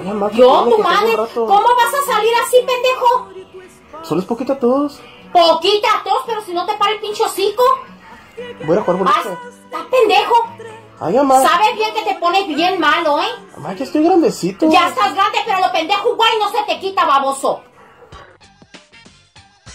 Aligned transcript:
Ay, 0.00 0.06
mamá, 0.06 0.30
Yo, 0.32 0.64
tu 0.64 0.82
madre. 0.82 1.14
¿cómo 1.34 1.60
vas 1.76 1.94
a 1.94 2.12
salir 2.12 2.32
así, 2.42 2.56
pendejo? 2.66 3.28
Solo 4.02 4.20
es 4.22 4.26
poquita 4.26 4.58
tos. 4.58 4.98
Poquita 5.30 5.88
tos, 6.02 6.22
pero 6.26 6.40
si 6.42 6.54
no 6.54 6.64
te 6.64 6.74
para 6.78 6.92
el 6.92 7.00
pinche 7.00 7.22
hocico. 7.22 7.62
Voy 8.66 8.78
a 8.78 8.80
jugar 8.80 8.98
bonito. 8.98 9.38
estás 9.64 9.84
pendejo. 9.90 10.34
Ay, 11.00 11.14
mamá. 11.16 11.42
Sabes 11.42 11.74
bien 11.74 11.92
que 11.92 12.02
te 12.02 12.18
pones 12.18 12.46
bien 12.48 12.80
malo, 12.80 13.20
¿eh? 13.20 13.28
Mamá, 13.56 13.74
ya 13.74 13.84
estoy 13.84 14.02
grandecito. 14.02 14.70
Ya 14.70 14.88
estás 14.88 15.14
grande, 15.14 15.38
pero 15.44 15.60
lo 15.60 15.70
pendejo 15.70 16.12
igual 16.14 16.30
no 16.38 16.50
se 16.50 16.64
te 16.66 16.80
quita, 16.80 17.04
baboso. 17.04 17.62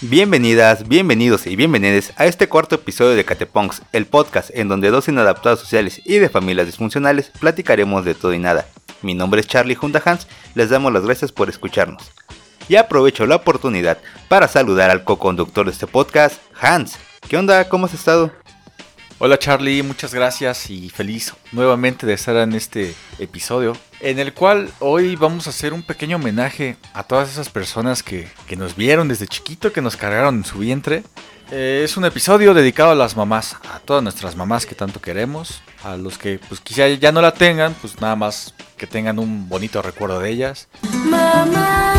Bienvenidas, 0.01 0.87
bienvenidos 0.87 1.45
y 1.45 1.55
bienvenidas 1.55 2.13
a 2.17 2.25
este 2.25 2.49
cuarto 2.49 2.75
episodio 2.75 3.15
de 3.15 3.25
Cateponks, 3.25 3.83
el 3.91 4.07
podcast 4.07 4.49
en 4.53 4.67
donde 4.69 4.89
dos 4.89 5.07
inadaptados 5.07 5.59
sociales 5.59 6.01
y 6.03 6.17
de 6.17 6.29
familias 6.29 6.65
disfuncionales 6.65 7.31
platicaremos 7.39 8.03
de 8.05 8.15
todo 8.15 8.33
y 8.33 8.39
nada. 8.39 8.65
Mi 9.05 9.13
nombre 9.13 9.39
es 9.39 9.45
Charlie 9.45 9.75
junto 9.75 9.99
a 9.99 10.01
Hans, 10.03 10.25
les 10.55 10.71
damos 10.71 10.91
las 10.91 11.05
gracias 11.05 11.31
por 11.31 11.47
escucharnos. 11.47 12.11
Y 12.67 12.75
aprovecho 12.75 13.27
la 13.27 13.35
oportunidad 13.35 13.99
para 14.27 14.47
saludar 14.47 14.89
al 14.89 15.03
co-conductor 15.03 15.67
de 15.67 15.73
este 15.73 15.85
podcast, 15.85 16.41
Hans. 16.59 16.97
¿Qué 17.29 17.37
onda? 17.37 17.69
¿Cómo 17.69 17.85
has 17.85 17.93
estado? 17.93 18.31
Hola 19.19 19.37
Charlie, 19.37 19.83
muchas 19.83 20.11
gracias 20.11 20.71
y 20.71 20.89
feliz 20.89 21.35
nuevamente 21.51 22.07
de 22.07 22.13
estar 22.13 22.35
en 22.37 22.53
este 22.53 22.95
episodio, 23.19 23.77
en 23.99 24.17
el 24.17 24.33
cual 24.33 24.71
hoy 24.79 25.15
vamos 25.15 25.45
a 25.45 25.51
hacer 25.51 25.71
un 25.71 25.83
pequeño 25.83 26.15
homenaje 26.15 26.75
a 26.95 27.03
todas 27.03 27.29
esas 27.29 27.49
personas 27.49 28.01
que, 28.01 28.27
que 28.47 28.55
nos 28.55 28.75
vieron 28.75 29.07
desde 29.07 29.27
chiquito, 29.27 29.71
que 29.71 29.81
nos 29.81 29.97
cargaron 29.97 30.37
en 30.37 30.45
su 30.45 30.57
vientre. 30.57 31.03
Eh, 31.51 31.83
es 31.85 31.95
un 31.95 32.05
episodio 32.05 32.55
dedicado 32.55 32.89
a 32.89 32.95
las 32.95 33.15
mamás, 33.15 33.55
a 33.71 33.79
todas 33.79 34.01
nuestras 34.01 34.35
mamás 34.35 34.65
que 34.65 34.73
tanto 34.73 34.99
queremos, 34.99 35.61
a 35.83 35.95
los 35.95 36.17
que 36.17 36.39
pues 36.49 36.59
quizá 36.59 36.87
ya 36.87 37.11
no 37.11 37.21
la 37.21 37.35
tengan, 37.35 37.75
pues 37.75 38.01
nada 38.01 38.15
más 38.15 38.55
que 38.77 38.87
tengan 38.87 39.19
un 39.19 39.47
bonito 39.49 39.81
recuerdo 39.81 40.19
de 40.19 40.29
ellas. 40.29 40.67
Mamá, 41.05 41.93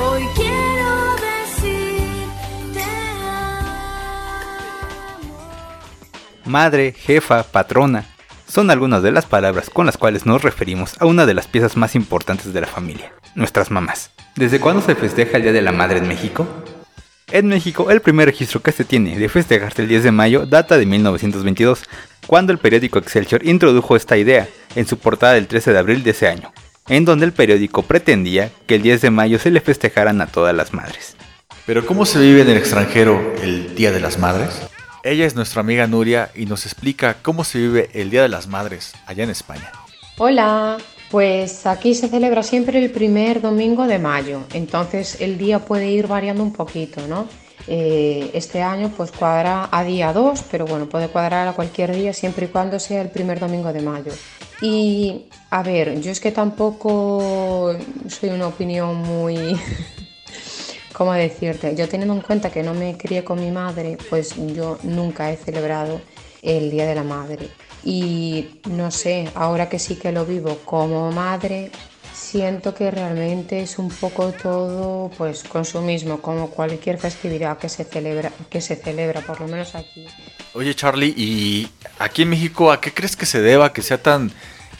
hoy 0.00 0.26
quiero 0.34 0.88
amo. 0.88 1.22
Madre, 6.44 6.92
jefa, 6.92 7.44
patrona, 7.44 8.06
son 8.48 8.70
algunas 8.70 9.02
de 9.02 9.12
las 9.12 9.26
palabras 9.26 9.70
con 9.70 9.86
las 9.86 9.96
cuales 9.96 10.26
nos 10.26 10.42
referimos 10.42 11.00
a 11.00 11.06
una 11.06 11.24
de 11.24 11.34
las 11.34 11.46
piezas 11.46 11.76
más 11.76 11.94
importantes 11.94 12.52
de 12.52 12.60
la 12.60 12.66
familia, 12.66 13.12
nuestras 13.34 13.70
mamás. 13.70 14.10
¿Desde 14.36 14.60
cuándo 14.60 14.82
se 14.82 14.94
festeja 14.94 15.36
el 15.36 15.44
Día 15.44 15.52
de 15.52 15.62
la 15.62 15.72
Madre 15.72 15.98
en 15.98 16.08
México? 16.08 16.46
En 17.30 17.48
México, 17.48 17.90
el 17.90 18.02
primer 18.02 18.26
registro 18.26 18.60
que 18.60 18.72
se 18.72 18.84
tiene 18.84 19.18
de 19.18 19.28
festejarse 19.30 19.80
el 19.80 19.88
10 19.88 20.04
de 20.04 20.12
mayo 20.12 20.44
data 20.44 20.76
de 20.76 20.84
1922, 20.84 21.84
cuando 22.26 22.52
el 22.52 22.58
periódico 22.58 22.98
Excelsior 22.98 23.46
introdujo 23.46 23.96
esta 23.96 24.16
idea 24.16 24.48
en 24.74 24.86
su 24.86 24.98
portada 24.98 25.34
del 25.34 25.46
13 25.46 25.72
de 25.72 25.78
abril 25.78 26.02
de 26.02 26.10
ese 26.10 26.28
año, 26.28 26.52
en 26.88 27.04
donde 27.04 27.26
el 27.26 27.32
periódico 27.32 27.82
pretendía 27.82 28.50
que 28.66 28.76
el 28.76 28.82
10 28.82 29.02
de 29.02 29.10
mayo 29.10 29.38
se 29.38 29.50
le 29.50 29.60
festejaran 29.60 30.20
a 30.20 30.26
todas 30.26 30.54
las 30.54 30.72
madres. 30.72 31.16
Pero 31.66 31.86
¿cómo 31.86 32.06
se 32.06 32.18
vive 32.18 32.42
en 32.42 32.50
el 32.50 32.56
extranjero 32.56 33.34
el 33.42 33.74
Día 33.74 33.92
de 33.92 34.00
las 34.00 34.18
Madres? 34.18 34.62
Ella 35.04 35.26
es 35.26 35.36
nuestra 35.36 35.60
amiga 35.60 35.86
Nuria 35.86 36.30
y 36.34 36.46
nos 36.46 36.66
explica 36.66 37.16
cómo 37.22 37.44
se 37.44 37.58
vive 37.58 37.90
el 37.92 38.10
Día 38.10 38.22
de 38.22 38.28
las 38.28 38.48
Madres 38.48 38.94
allá 39.06 39.24
en 39.24 39.30
España. 39.30 39.70
Hola, 40.18 40.78
pues 41.10 41.66
aquí 41.66 41.94
se 41.94 42.08
celebra 42.08 42.42
siempre 42.42 42.82
el 42.82 42.90
primer 42.90 43.40
domingo 43.40 43.86
de 43.86 43.98
mayo, 43.98 44.42
entonces 44.54 45.20
el 45.20 45.38
día 45.38 45.60
puede 45.60 45.90
ir 45.90 46.06
variando 46.06 46.42
un 46.42 46.52
poquito, 46.52 47.06
¿no? 47.06 47.28
Eh, 47.66 48.30
este 48.34 48.62
año 48.62 48.92
pues 48.96 49.12
cuadra 49.12 49.68
a 49.70 49.84
día 49.84 50.12
2, 50.12 50.44
pero 50.50 50.66
bueno, 50.66 50.88
puede 50.88 51.08
cuadrar 51.08 51.46
a 51.46 51.52
cualquier 51.52 51.94
día 51.94 52.12
siempre 52.12 52.46
y 52.46 52.48
cuando 52.48 52.78
sea 52.78 53.00
el 53.02 53.10
primer 53.10 53.38
domingo 53.38 53.72
de 53.72 53.80
mayo. 53.82 54.12
Y 54.60 55.26
a 55.50 55.62
ver, 55.62 56.00
yo 56.00 56.10
es 56.10 56.20
que 56.20 56.32
tampoco 56.32 57.76
soy 58.08 58.30
una 58.30 58.48
opinión 58.48 58.96
muy... 58.96 59.36
¿Cómo 60.92 61.12
decirte? 61.14 61.74
Yo 61.74 61.88
teniendo 61.88 62.14
en 62.14 62.20
cuenta 62.20 62.50
que 62.50 62.62
no 62.62 62.74
me 62.74 62.96
crié 62.96 63.24
con 63.24 63.40
mi 63.40 63.50
madre, 63.50 63.96
pues 64.10 64.34
yo 64.54 64.78
nunca 64.82 65.32
he 65.32 65.36
celebrado 65.36 66.00
el 66.42 66.70
Día 66.70 66.86
de 66.86 66.94
la 66.94 67.02
Madre. 67.02 67.48
Y 67.82 68.60
no 68.68 68.90
sé, 68.90 69.28
ahora 69.34 69.68
que 69.68 69.78
sí 69.78 69.96
que 69.96 70.12
lo 70.12 70.24
vivo 70.26 70.58
como 70.64 71.10
madre, 71.10 71.70
siento 72.22 72.74
que 72.74 72.90
realmente 72.90 73.60
es 73.60 73.78
un 73.78 73.90
poco 73.90 74.32
todo 74.32 75.10
pues 75.18 75.42
consumismo, 75.42 76.22
como 76.22 76.50
cualquier 76.50 76.98
festividad 76.98 77.58
que 77.58 77.68
se 77.68 77.84
celebra, 77.84 78.32
que 78.48 78.60
se 78.60 78.76
celebra, 78.76 79.20
por 79.20 79.40
lo 79.40 79.48
menos 79.48 79.74
aquí. 79.74 80.06
Oye 80.54 80.74
Charlie, 80.74 81.14
¿y 81.16 81.68
aquí 81.98 82.22
en 82.22 82.30
México 82.30 82.70
a 82.72 82.80
qué 82.80 82.92
crees 82.92 83.16
que 83.16 83.26
se 83.26 83.40
deba 83.40 83.72
que 83.72 83.82
sea 83.82 84.02
tan 84.02 84.30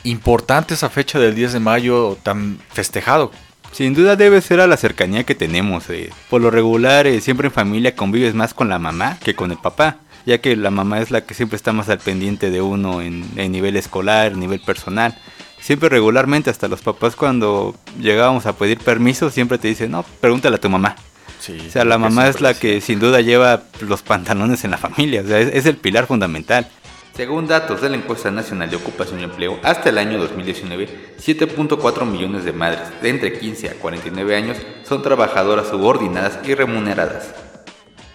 importante 0.05 0.75
esa 0.75 0.89
fecha 0.89 1.19
del 1.19 1.35
10 1.35 1.55
de 1.55 1.61
mayo, 1.61 2.17
tan 2.23 2.59
festejado? 2.73 3.33
Sin 3.73 3.95
duda 3.95 4.17
debe 4.17 4.41
ser 4.43 4.61
a 4.61 4.67
la 4.67 4.77
cercanía 4.77 5.25
que 5.25 5.35
tenemos. 5.35 5.89
eh. 5.89 6.11
Por 6.29 6.43
lo 6.43 6.51
regular, 6.51 7.07
eh, 7.07 7.21
siempre 7.21 7.49
en 7.49 7.55
familia 7.55 7.97
convives 7.97 8.35
más 8.35 8.53
con 8.55 8.69
la 8.69 8.79
mamá 8.79 9.19
que 9.25 9.35
con 9.35 9.51
el 9.51 9.57
papá, 9.57 9.97
ya 10.27 10.39
que 10.39 10.57
la 10.57 10.71
mamá 10.71 11.01
es 11.01 11.11
la 11.11 11.23
que 11.23 11.35
siempre 11.35 11.57
está 11.57 11.73
más 11.73 11.89
al 11.89 11.99
pendiente 11.99 12.51
de 12.51 12.61
uno 12.61 13.01
en, 13.01 13.25
en 13.37 13.51
nivel 13.51 13.77
escolar, 13.77 14.37
nivel 14.37 14.61
personal. 14.61 15.19
Siempre 15.63 15.89
regularmente, 15.89 16.51
hasta 16.51 16.67
los 16.67 16.83
papás 16.83 17.15
cuando 17.15 17.77
llegábamos 18.01 18.47
a 18.47 18.53
pedir 18.53 18.79
permiso, 18.79 19.31
siempre 19.31 19.59
te 19.59 19.69
dicen, 19.69 19.93
no, 19.93 20.05
pregúntale 20.21 20.57
a 20.57 20.61
tu 20.61 20.69
mamá. 20.69 20.97
Sí, 21.39 21.57
O 21.69 21.71
sea, 21.71 21.85
la 21.85 21.99
mamá 21.99 22.27
es 22.27 22.41
la 22.41 22.55
que 22.55 22.81
sin 22.81 22.99
duda 22.99 23.21
lleva 23.21 23.63
los 23.81 24.03
pantalones 24.03 24.65
en 24.65 24.73
la 24.73 24.79
familia, 24.79 25.23
o 25.23 25.27
sea, 25.27 25.39
es, 25.39 25.55
es 25.55 25.67
el 25.67 25.77
pilar 25.77 26.09
fundamental. 26.09 26.69
Según 27.15 27.47
datos 27.47 27.81
de 27.81 27.91
la 27.91 27.97
encuesta 27.97 28.33
nacional 28.33 28.71
de 28.71 28.77
ocupación 28.77 29.21
y 29.21 29.23
empleo, 29.23 29.61
hasta 29.63 29.91
el 29.91 29.99
año 29.99 30.19
2019, 30.19 31.15
7.4 31.21 32.07
millones 32.07 32.45
de 32.45 32.53
madres 32.53 32.89
de 33.01 33.11
entre 33.11 33.39
15 33.39 33.69
a 33.69 33.75
49 33.75 34.35
años 34.35 34.57
son 34.83 35.03
trabajadoras 35.03 35.69
subordinadas 35.69 36.41
y 36.45 36.55
remuneradas. 36.55 37.35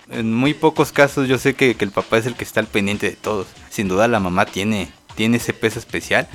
En 0.09 0.33
muy 0.33 0.53
pocos 0.53 0.91
casos 0.91 1.29
yo 1.29 1.37
sé 1.37 1.53
que, 1.53 1.75
que 1.75 1.85
el 1.85 1.91
papá 1.91 2.17
es 2.17 2.25
el 2.25 2.35
que 2.35 2.43
está 2.43 2.59
al 2.59 2.67
pendiente 2.67 3.09
de 3.09 3.15
todos. 3.15 3.47
Sin 3.69 3.87
duda 3.87 4.09
la 4.09 4.19
mamá 4.19 4.45
tiene, 4.45 4.91
tiene 5.15 5.37
ese 5.37 5.53
peso 5.53 5.79
especial 5.79 6.27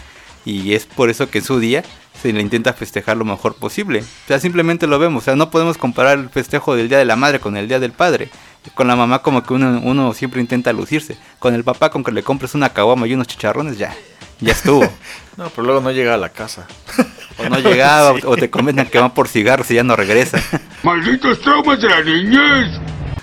y 0.45 0.75
es 0.75 0.87
por 0.87 1.11
eso 1.11 1.31
que 1.31 1.39
en 1.39 1.45
su 1.45 1.59
día 1.61 1.83
se 2.21 2.33
le 2.33 2.41
intenta 2.41 2.73
festejar 2.73 3.17
lo 3.17 3.25
mejor 3.25 3.55
posible. 3.57 4.01
O 4.01 4.29
sea, 4.29 4.39
simplemente 4.41 4.87
lo 4.87 4.99
vemos. 4.99 5.23
O 5.23 5.25
sea, 5.25 5.37
no 5.37 5.51
podemos 5.51 5.79
comparar 5.79 6.19
el 6.19 6.29
festejo 6.31 6.75
del 6.77 6.89
Día 6.89 6.99
de 6.99 7.05
la 7.05 7.17
Madre 7.17 7.41
con 7.41 7.57
el 7.57 7.69
Día 7.69 7.81
del 7.81 7.93
Padre. 7.93 8.29
Con 8.75 8.87
la 8.87 8.95
mamá 8.97 9.21
como 9.23 9.43
que 9.43 9.55
uno, 9.55 9.81
uno 9.83 10.13
siempre 10.15 10.41
intenta 10.41 10.73
lucirse. 10.73 11.17
Con 11.39 11.55
el 11.55 11.65
papá 11.65 11.91
con 11.91 12.05
que 12.05 12.13
le 12.13 12.23
compres 12.23 12.55
una 12.55 12.69
caguama 12.71 13.07
y 13.09 13.15
unos 13.15 13.27
chicharrones, 13.27 13.79
ya, 13.79 13.95
ya 14.41 14.53
estuvo. 14.53 14.83
No, 15.35 15.49
pero 15.49 15.63
luego 15.63 15.81
no 15.81 15.91
llega 15.91 16.13
a 16.15 16.19
la 16.19 16.29
casa. 16.29 16.67
O 17.39 17.49
no 17.49 17.59
llegaba, 17.59 18.11
o- 18.27 18.31
o 18.33 18.37
te 18.37 18.51
comentan 18.51 18.87
que 18.87 18.99
van 18.99 19.15
por 19.15 19.27
cigarros 19.27 19.71
y 19.71 19.75
ya 19.77 19.83
no 19.83 19.97
regresa. 19.97 20.39
¡Malditos 20.83 21.41
traumas 21.41 21.81
de 21.81 21.89
la 21.89 22.03
niñez! 22.03 22.79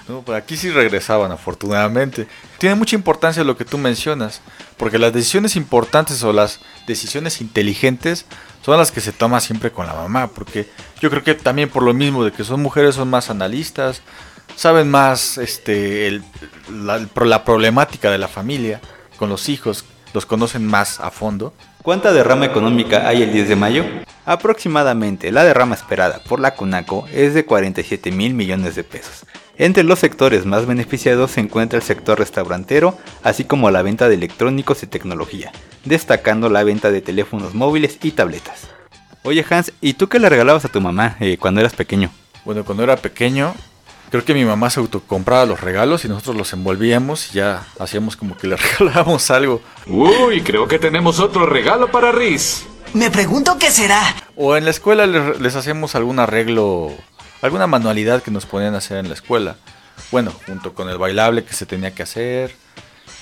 No, 0.09 0.23
por 0.23 0.33
aquí 0.35 0.57
sí 0.57 0.71
regresaban, 0.71 1.31
afortunadamente. 1.31 2.27
Tiene 2.57 2.73
mucha 2.75 2.95
importancia 2.95 3.43
lo 3.43 3.55
que 3.55 3.63
tú 3.63 3.77
mencionas, 3.77 4.41
porque 4.75 4.97
las 4.97 5.13
decisiones 5.13 5.55
importantes 5.55 6.23
o 6.23 6.33
las 6.33 6.59
decisiones 6.87 7.41
inteligentes 7.41 8.25
son 8.65 8.77
las 8.79 8.91
que 8.91 9.01
se 9.01 9.11
toman 9.11 9.39
siempre 9.39 9.71
con 9.71 9.85
la 9.85 9.93
mamá, 9.93 10.27
porque 10.27 10.67
yo 10.99 11.11
creo 11.11 11.23
que 11.23 11.35
también 11.35 11.69
por 11.69 11.83
lo 11.83 11.93
mismo 11.93 12.25
de 12.25 12.31
que 12.31 12.43
son 12.43 12.59
mujeres 12.61 12.95
son 12.95 13.09
más 13.09 13.29
analistas, 13.29 14.01
saben 14.55 14.89
más 14.89 15.37
este, 15.37 16.07
el- 16.07 16.23
la, 16.73 17.05
la 17.23 17.43
problemática 17.45 18.09
de 18.09 18.17
la 18.17 18.27
familia 18.27 18.81
con 19.17 19.29
los 19.29 19.47
hijos, 19.47 19.85
los 20.13 20.25
conocen 20.25 20.65
más 20.65 20.99
a 20.99 21.11
fondo. 21.11 21.53
¿Cuánta 21.83 22.11
derrama 22.11 22.45
económica 22.45 23.07
hay 23.07 23.21
el 23.21 23.31
10 23.31 23.47
de 23.49 23.55
mayo? 23.55 23.85
Aproximadamente 24.25 25.31
la 25.31 25.43
derrama 25.43 25.75
esperada 25.75 26.19
por 26.27 26.39
la 26.39 26.55
CONACO 26.55 27.07
es 27.13 27.33
de 27.35 27.45
47 27.45 28.11
mil 28.11 28.33
millones 28.33 28.75
de 28.75 28.83
pesos. 28.83 29.23
Entre 29.59 29.83
los 29.83 29.99
sectores 29.99 30.45
más 30.45 30.65
beneficiados 30.65 31.31
se 31.31 31.41
encuentra 31.41 31.77
el 31.77 31.83
sector 31.83 32.17
restaurantero, 32.17 32.97
así 33.23 33.43
como 33.43 33.69
la 33.69 33.81
venta 33.81 34.07
de 34.07 34.15
electrónicos 34.15 34.83
y 34.83 34.87
tecnología, 34.87 35.51
destacando 35.83 36.47
la 36.47 36.63
venta 36.63 36.91
de 36.91 37.01
teléfonos 37.01 37.55
móviles 37.55 37.99
y 38.01 38.11
tabletas. 38.11 38.69
Oye 39.23 39.45
Hans, 39.49 39.73
¿y 39.81 39.95
tú 39.95 40.07
qué 40.07 40.17
le 40.17 40.29
regalabas 40.29 40.63
a 40.63 40.69
tu 40.69 40.79
mamá 40.79 41.17
eh, 41.19 41.35
cuando 41.37 41.59
eras 41.59 41.73
pequeño? 41.73 42.09
Bueno, 42.45 42.63
cuando 42.63 42.83
era 42.83 42.95
pequeño, 42.95 43.53
creo 44.09 44.23
que 44.23 44.33
mi 44.33 44.45
mamá 44.45 44.69
se 44.69 44.79
autocompraba 44.79 45.45
los 45.45 45.59
regalos 45.59 46.05
y 46.05 46.07
nosotros 46.07 46.37
los 46.37 46.53
envolvíamos 46.53 47.31
y 47.31 47.39
ya 47.39 47.67
hacíamos 47.79 48.15
como 48.15 48.37
que 48.37 48.47
le 48.47 48.55
regalábamos 48.79 49.29
algo. 49.29 49.61
Uy, 49.87 50.39
creo 50.41 50.69
que 50.69 50.79
tenemos 50.79 51.19
otro 51.19 51.45
regalo 51.45 51.91
para 51.91 52.13
Riz. 52.13 52.65
Me 52.93 53.11
pregunto 53.11 53.57
qué 53.59 53.71
será. 53.71 54.15
O 54.37 54.55
en 54.55 54.63
la 54.63 54.71
escuela 54.71 55.05
les, 55.05 55.41
les 55.41 55.55
hacíamos 55.57 55.95
algún 55.95 56.17
arreglo, 56.17 56.93
alguna 57.41 57.67
manualidad 57.67 58.21
que 58.23 58.31
nos 58.31 58.45
ponían 58.45 58.75
a 58.75 58.79
hacer 58.79 58.97
en 58.97 59.07
la 59.07 59.13
escuela. 59.13 59.55
Bueno, 60.11 60.31
junto 60.45 60.73
con 60.73 60.89
el 60.89 60.97
bailable 60.97 61.43
que 61.43 61.53
se 61.53 61.65
tenía 61.65 61.93
que 61.93 62.03
hacer. 62.03 62.55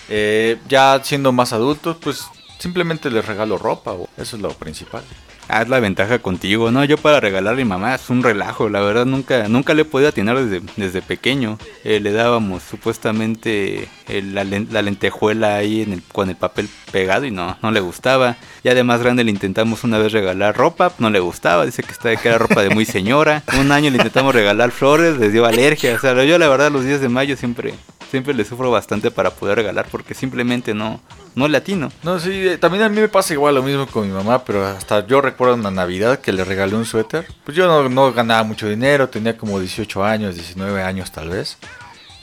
Eh, 0.09 0.57
ya 0.67 1.01
siendo 1.03 1.31
más 1.31 1.53
adultos, 1.53 1.97
pues 2.01 2.25
simplemente 2.59 3.09
les 3.11 3.25
regalo 3.25 3.57
ropa, 3.57 3.95
eso 4.17 4.35
es 4.35 4.41
lo 4.41 4.49
principal. 4.49 5.03
Haz 5.47 5.69
la 5.69 5.79
ventaja 5.79 6.19
contigo, 6.19 6.71
¿no? 6.71 6.83
Yo 6.85 6.97
para 6.97 7.19
regalar 7.19 7.53
a 7.53 7.57
mi 7.57 7.65
mamá 7.65 7.95
es 7.95 8.09
un 8.09 8.23
relajo, 8.23 8.69
la 8.69 8.81
verdad 8.81 9.05
nunca, 9.05 9.47
nunca 9.47 9.73
le 9.73 9.83
he 9.83 9.85
podido 9.85 10.09
atinar 10.09 10.38
desde, 10.38 10.61
desde 10.75 11.01
pequeño. 11.01 11.57
Eh, 11.83 11.99
le 11.99 12.11
dábamos 12.11 12.63
supuestamente 12.63 13.88
el- 14.07 14.33
la, 14.35 14.44
len- 14.44 14.67
la 14.71 14.81
lentejuela 14.81 15.55
ahí 15.55 15.81
en 15.81 15.94
el, 15.94 16.03
con 16.03 16.29
el 16.29 16.35
papel 16.35 16.69
pegado 16.91 17.25
y 17.25 17.31
no, 17.31 17.57
no 17.61 17.71
le 17.71 17.79
gustaba. 17.79 18.35
Ya 18.63 18.73
de 18.73 18.83
más 18.83 19.01
grande 19.01 19.23
le 19.23 19.31
intentamos 19.31 19.83
una 19.83 19.97
vez 19.97 20.11
regalar 20.11 20.55
ropa, 20.57 20.91
no 20.99 21.09
le 21.09 21.19
gustaba, 21.19 21.65
dice 21.65 21.83
que, 21.83 21.91
está, 21.91 22.15
que 22.15 22.27
era 22.27 22.38
ropa 22.38 22.61
de 22.61 22.69
muy 22.69 22.85
señora. 22.85 23.44
Un 23.59 23.71
año 23.71 23.89
le 23.89 23.97
intentamos 23.97 24.33
regalar 24.35 24.71
flores, 24.71 25.17
les 25.17 25.31
dio 25.31 25.45
alergia. 25.45 25.95
O 25.95 25.99
sea, 25.99 26.23
yo 26.23 26.38
la 26.38 26.47
verdad 26.49 26.71
los 26.71 26.83
días 26.83 27.01
de 27.01 27.09
mayo 27.09 27.35
siempre, 27.38 27.73
siempre 28.09 28.33
le 28.33 28.45
sufro 28.45 28.71
bastante 28.71 29.12
para 29.12 29.31
poder 29.31 29.57
regalar 29.57 29.88
porque 29.92 30.13
simplemente 30.13 30.74
no, 30.74 31.00
no 31.36 31.48
le 31.48 31.57
atino. 31.57 31.92
No, 32.04 32.19
sí, 32.19 32.31
eh, 32.31 32.57
también 32.57 32.83
a 32.83 32.89
mí 32.89 33.00
me 33.00 33.09
pasa 33.09 33.33
igual 33.33 33.56
lo 33.56 33.63
mismo 33.63 33.88
con 33.88 34.07
mi 34.07 34.13
mamá, 34.13 34.44
pero 34.44 34.65
hasta 34.65 35.06
yo 35.06 35.21
recuerdo 35.21 35.56
una 35.56 35.71
Navidad 35.71 36.19
que 36.19 36.33
le 36.33 36.44
regalé 36.44 36.75
un 36.75 36.86
suéter. 36.86 37.27
Pues 37.44 37.56
yo 37.56 37.68
no, 37.68 37.89
no 37.89 38.13
ganaba 38.13 38.44
mucho 38.44 38.68
dinero, 38.68 39.09
tenía 39.09 39.38
como 39.38 39.59
18 39.59 40.04
años, 40.04 40.36
19 40.36 40.81
años 40.81 41.12
tal 41.12 41.30
vez. 41.30 41.57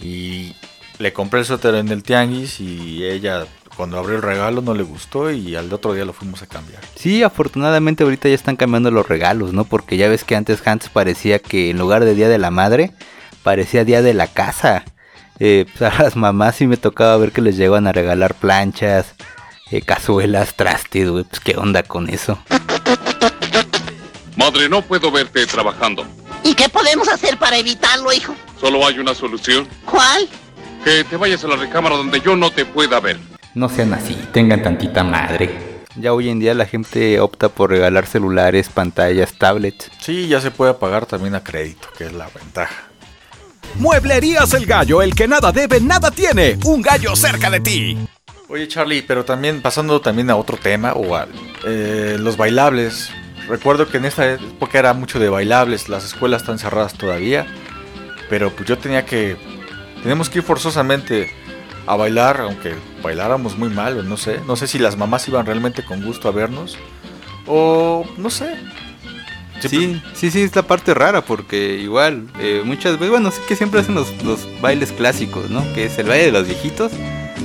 Y 0.00 0.54
le 0.98 1.12
compré 1.12 1.40
el 1.40 1.46
suéter 1.46 1.74
en 1.74 1.88
el 1.88 2.02
tianguis 2.02 2.60
y 2.60 3.04
ella 3.04 3.46
cuando 3.76 3.98
abrió 3.98 4.16
el 4.16 4.22
regalo 4.22 4.62
no 4.62 4.74
le 4.74 4.82
gustó 4.82 5.30
y 5.30 5.56
al 5.56 5.72
otro 5.72 5.94
día 5.94 6.04
lo 6.04 6.12
fuimos 6.12 6.42
a 6.42 6.46
cambiar. 6.46 6.80
Sí, 6.94 7.22
afortunadamente 7.22 8.04
ahorita 8.04 8.28
ya 8.28 8.34
están 8.34 8.56
cambiando 8.56 8.90
los 8.90 9.08
regalos, 9.08 9.52
¿no? 9.52 9.64
Porque 9.64 9.96
ya 9.96 10.08
ves 10.08 10.24
que 10.24 10.36
antes 10.36 10.66
Hans 10.66 10.88
parecía 10.88 11.38
que 11.38 11.70
en 11.70 11.78
lugar 11.78 12.04
de 12.04 12.14
Día 12.14 12.28
de 12.28 12.38
la 12.38 12.50
Madre, 12.50 12.92
parecía 13.42 13.84
Día 13.84 14.02
de 14.02 14.14
la 14.14 14.28
Casa. 14.28 14.84
Eh, 15.38 15.66
pues 15.76 15.92
a 15.98 16.02
las 16.02 16.16
mamás 16.16 16.56
sí 16.56 16.66
me 16.66 16.76
tocaba 16.76 17.16
ver 17.16 17.32
que 17.32 17.40
les 17.40 17.56
llegaban 17.56 17.86
a 17.86 17.92
regalar 17.92 18.34
planchas, 18.34 19.14
eh, 19.70 19.82
cazuelas, 19.82 20.54
trastes, 20.54 21.08
güey. 21.08 21.24
Pues 21.24 21.40
qué 21.40 21.56
onda 21.56 21.82
con 21.82 22.08
eso. 22.08 22.38
Madre, 24.36 24.68
no 24.68 24.82
puedo 24.82 25.10
verte 25.10 25.46
trabajando. 25.46 26.04
¿Y 26.42 26.54
qué 26.54 26.68
podemos 26.68 27.08
hacer 27.08 27.38
para 27.38 27.56
evitarlo, 27.56 28.12
hijo? 28.12 28.34
Solo 28.60 28.86
hay 28.86 28.98
una 28.98 29.14
solución. 29.14 29.66
¿Cuál? 29.84 30.28
Que 30.84 31.04
te 31.04 31.16
vayas 31.16 31.42
a 31.44 31.48
la 31.48 31.56
recámara 31.56 31.96
donde 31.96 32.20
yo 32.20 32.36
no 32.36 32.50
te 32.50 32.66
pueda 32.66 33.00
ver. 33.00 33.18
No 33.54 33.68
sean 33.68 33.94
así, 33.94 34.14
tengan 34.32 34.62
tantita 34.62 35.04
madre. 35.04 35.74
Ya 35.96 36.12
hoy 36.12 36.28
en 36.28 36.40
día 36.40 36.54
la 36.54 36.66
gente 36.66 37.20
opta 37.20 37.48
por 37.48 37.70
regalar 37.70 38.06
celulares, 38.06 38.68
pantallas, 38.68 39.32
tablets. 39.38 39.90
Sí, 40.00 40.26
ya 40.26 40.40
se 40.40 40.50
puede 40.50 40.74
pagar 40.74 41.06
también 41.06 41.36
a 41.36 41.44
crédito, 41.44 41.88
que 41.96 42.04
es 42.04 42.12
la 42.12 42.28
ventaja. 42.34 42.88
Mueblerías 43.78 44.54
El 44.54 44.66
Gallo, 44.66 45.02
el 45.02 45.14
que 45.14 45.26
nada 45.26 45.52
debe, 45.52 45.80
nada 45.80 46.10
tiene. 46.10 46.58
Un 46.64 46.82
gallo 46.82 47.16
cerca 47.16 47.50
de 47.50 47.60
ti. 47.60 47.98
Oye 48.48 48.68
Charlie, 48.68 49.02
pero 49.02 49.24
también 49.24 49.62
pasando 49.62 50.00
también 50.00 50.30
a 50.30 50.36
otro 50.36 50.56
tema, 50.56 50.92
o 50.92 51.16
a 51.16 51.26
eh, 51.66 52.16
los 52.20 52.36
bailables. 52.36 53.10
Recuerdo 53.48 53.88
que 53.88 53.96
en 53.96 54.04
esta 54.04 54.34
época 54.34 54.78
era 54.78 54.94
mucho 54.94 55.18
de 55.18 55.28
bailables, 55.28 55.88
las 55.88 56.04
escuelas 56.04 56.42
están 56.42 56.58
cerradas 56.58 56.94
todavía, 56.94 57.46
pero 58.30 58.50
pues 58.50 58.68
yo 58.68 58.78
tenía 58.78 59.04
que, 59.04 59.36
tenemos 60.02 60.30
que 60.30 60.38
ir 60.38 60.44
forzosamente 60.44 61.30
a 61.86 61.96
bailar, 61.96 62.40
aunque 62.40 62.74
bailáramos 63.02 63.58
muy 63.58 63.68
mal, 63.68 64.08
no 64.08 64.16
sé, 64.16 64.40
no 64.46 64.56
sé 64.56 64.66
si 64.66 64.78
las 64.78 64.96
mamás 64.96 65.28
iban 65.28 65.44
realmente 65.44 65.84
con 65.84 66.02
gusto 66.02 66.28
a 66.28 66.32
vernos, 66.32 66.78
o 67.46 68.06
no 68.16 68.30
sé. 68.30 68.56
Sí, 69.68 70.02
sí, 70.14 70.30
sí, 70.30 70.42
es 70.42 70.54
la 70.54 70.62
parte 70.62 70.94
rara 70.94 71.22
porque 71.22 71.78
igual 71.80 72.26
eh, 72.38 72.62
muchas 72.64 72.94
veces, 72.94 73.10
bueno, 73.10 73.30
sí 73.30 73.40
que 73.46 73.56
siempre 73.56 73.80
hacen 73.80 73.94
los, 73.94 74.22
los 74.24 74.40
bailes 74.60 74.92
clásicos, 74.92 75.50
¿no? 75.50 75.64
Que 75.74 75.86
es 75.86 75.98
el 75.98 76.06
baile 76.06 76.26
de 76.26 76.32
los 76.32 76.46
viejitos, 76.46 76.92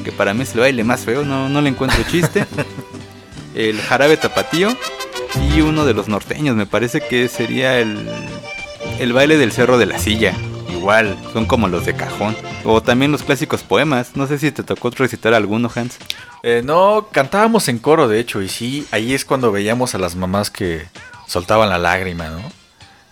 que 0.03 0.11
para 0.11 0.33
mí 0.33 0.43
es 0.43 0.53
el 0.53 0.61
baile 0.61 0.83
más 0.83 1.01
feo, 1.01 1.23
no, 1.23 1.49
no 1.49 1.61
le 1.61 1.69
encuentro 1.69 2.03
chiste. 2.09 2.45
el 3.55 3.79
jarabe 3.81 4.17
tapatío 4.17 4.75
y 5.55 5.61
uno 5.61 5.85
de 5.85 5.93
los 5.93 6.07
norteños, 6.07 6.55
me 6.55 6.65
parece 6.65 7.01
que 7.01 7.27
sería 7.27 7.79
el, 7.79 8.09
el 8.99 9.13
baile 9.13 9.37
del 9.37 9.51
cerro 9.51 9.77
de 9.77 9.85
la 9.85 9.99
silla. 9.99 10.33
Igual, 10.69 11.17
son 11.33 11.45
como 11.45 11.67
los 11.67 11.85
de 11.85 11.93
cajón. 11.93 12.35
O 12.63 12.81
también 12.81 13.11
los 13.11 13.23
clásicos 13.23 13.63
poemas. 13.63 14.15
No 14.15 14.27
sé 14.27 14.39
si 14.39 14.51
te 14.51 14.63
tocó 14.63 14.89
recitar 14.91 15.33
alguno, 15.33 15.69
Hans. 15.73 15.97
Eh, 16.41 16.61
no, 16.63 17.07
cantábamos 17.11 17.67
en 17.67 17.79
coro, 17.79 18.07
de 18.07 18.19
hecho, 18.19 18.41
y 18.41 18.47
sí, 18.47 18.87
ahí 18.91 19.13
es 19.13 19.25
cuando 19.25 19.51
veíamos 19.51 19.93
a 19.93 19.97
las 19.97 20.15
mamás 20.15 20.49
que 20.49 20.85
soltaban 21.29 21.69
la 21.69 21.77
lágrima, 21.77 22.29
¿no? 22.29 22.41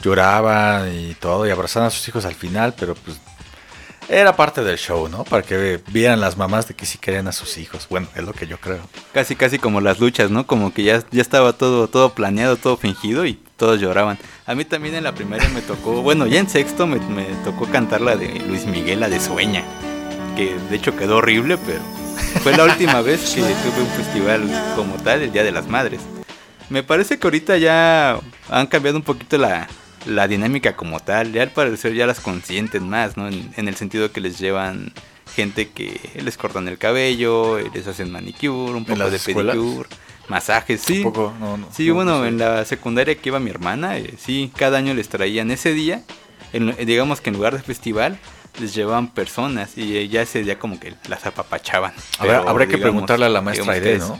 Lloraban 0.02 0.92
y 0.94 1.14
todo, 1.14 1.48
y 1.48 1.52
abrazaban 1.52 1.88
a 1.88 1.92
sus 1.92 2.08
hijos 2.08 2.26
al 2.26 2.36
final, 2.36 2.74
pero 2.78 2.96
pues 2.96 3.20
era 4.10 4.36
parte 4.36 4.64
del 4.64 4.78
show, 4.78 5.08
¿no? 5.08 5.24
Para 5.24 5.44
que 5.44 5.82
vieran 5.90 6.20
las 6.20 6.36
mamás 6.36 6.68
de 6.68 6.74
que 6.74 6.86
sí 6.86 6.98
querían 6.98 7.28
a 7.28 7.32
sus 7.32 7.58
hijos. 7.58 7.88
Bueno, 7.90 8.08
es 8.16 8.24
lo 8.24 8.34
que 8.34 8.48
yo 8.48 8.58
creo. 8.58 8.80
Casi, 9.14 9.36
casi 9.36 9.60
como 9.60 9.82
las 9.82 10.00
luchas, 10.00 10.32
¿no? 10.32 10.48
Como 10.48 10.74
que 10.74 10.84
ya, 10.84 11.04
ya 11.12 11.22
estaba 11.22 11.54
todo, 11.54 11.88
todo 11.88 12.14
planeado, 12.14 12.56
todo 12.56 12.78
fingido 12.78 13.26
y 13.26 13.40
todos 13.56 13.80
lloraban. 13.80 14.18
A 14.46 14.56
mí 14.56 14.66
también 14.66 14.96
en 14.96 15.04
la 15.04 15.14
primaria 15.14 15.50
me 15.50 15.62
tocó, 15.62 16.02
bueno, 16.02 16.26
ya 16.26 16.40
en 16.40 16.50
sexto 16.50 16.88
me, 16.88 17.00
me 17.00 17.26
tocó 17.44 17.66
cantar 17.66 18.02
la 18.02 18.16
de 18.16 18.40
Luis 18.48 18.66
Miguel, 18.66 19.02
la 19.02 19.10
de 19.10 19.20
Sueña. 19.20 19.64
Que 20.36 20.56
de 20.56 20.76
hecho 20.76 20.96
quedó 20.96 21.18
horrible, 21.18 21.58
pero 21.58 21.82
fue 22.42 22.56
la 22.56 22.64
última 22.64 23.02
vez 23.02 23.30
que 23.36 23.42
tuve 23.42 23.82
un 23.82 23.90
festival 23.90 24.74
como 24.76 24.96
tal, 24.96 25.22
el 25.22 25.32
Día 25.32 25.44
de 25.44 25.52
las 25.52 25.68
Madres. 25.68 26.02
Me 26.70 26.84
parece 26.84 27.18
que 27.18 27.28
ahorita 27.28 27.58
ya 27.58 28.20
han 28.50 28.68
cambiado 28.68 28.98
un 28.98 29.04
poquito 29.04 29.38
la, 29.38 29.68
la 30.06 30.28
dinámica 30.28 30.76
como 30.76 31.00
tal. 31.00 31.32
Ya 31.32 31.44
al 31.44 31.52
parecer 31.52 31.94
ya 31.94 32.06
las 32.06 32.20
consienten 32.20 32.90
más, 32.90 33.16
¿no? 33.18 33.28
En, 33.28 33.52
en 33.56 33.68
el 33.68 33.76
sentido 33.76 34.12
que 34.12 34.20
les 34.22 34.38
llevan 34.40 34.92
gente 35.36 35.70
que 35.70 36.00
les 36.24 36.38
cortan 36.38 36.68
el 36.68 36.78
cabello, 36.78 37.58
eh, 37.60 37.70
les 37.74 37.86
hacen 37.88 38.12
manicure, 38.12 38.74
un 38.78 38.86
poco 38.86 39.10
de 39.10 39.18
escuelas? 39.18 39.56
pedicure, 39.56 39.90
masajes, 40.30 40.82
sí. 40.82 41.04
No, 41.04 41.58
no, 41.58 41.70
Sí, 41.72 41.88
no, 41.90 41.94
bueno, 41.96 42.26
en 42.26 42.38
la 42.40 42.66
secundaria 42.66 43.16
que 43.16 43.30
iba 43.30 43.40
mi 43.40 43.50
hermana, 43.52 43.98
eh, 43.98 44.16
sí, 44.18 44.52
cada 44.56 44.78
año 44.80 44.94
les 44.94 45.10
traían 45.10 45.52
ese 45.52 45.74
día, 45.74 46.02
en- 46.54 46.76
digamos 46.86 47.22
que 47.22 47.30
en 47.30 47.36
lugar 47.36 47.56
de 47.56 47.62
festival, 47.62 48.18
les 48.60 48.74
llevaban 48.74 49.10
personas 49.10 49.78
y 49.78 49.96
eh, 49.98 50.08
ya 50.08 50.22
ese 50.24 50.42
día 50.44 50.58
como 50.58 50.80
que 50.80 50.96
las 51.08 51.26
apapachaban. 51.26 51.94
Habrá, 52.18 52.38
Pero, 52.40 52.50
habrá 52.50 52.66
que 52.66 52.78
digamos, 52.78 52.92
preguntarle 52.94 53.26
a 53.28 53.30
la 53.30 53.42
maestra 53.42 53.74
Aide, 53.74 53.98
¿no? 54.00 54.20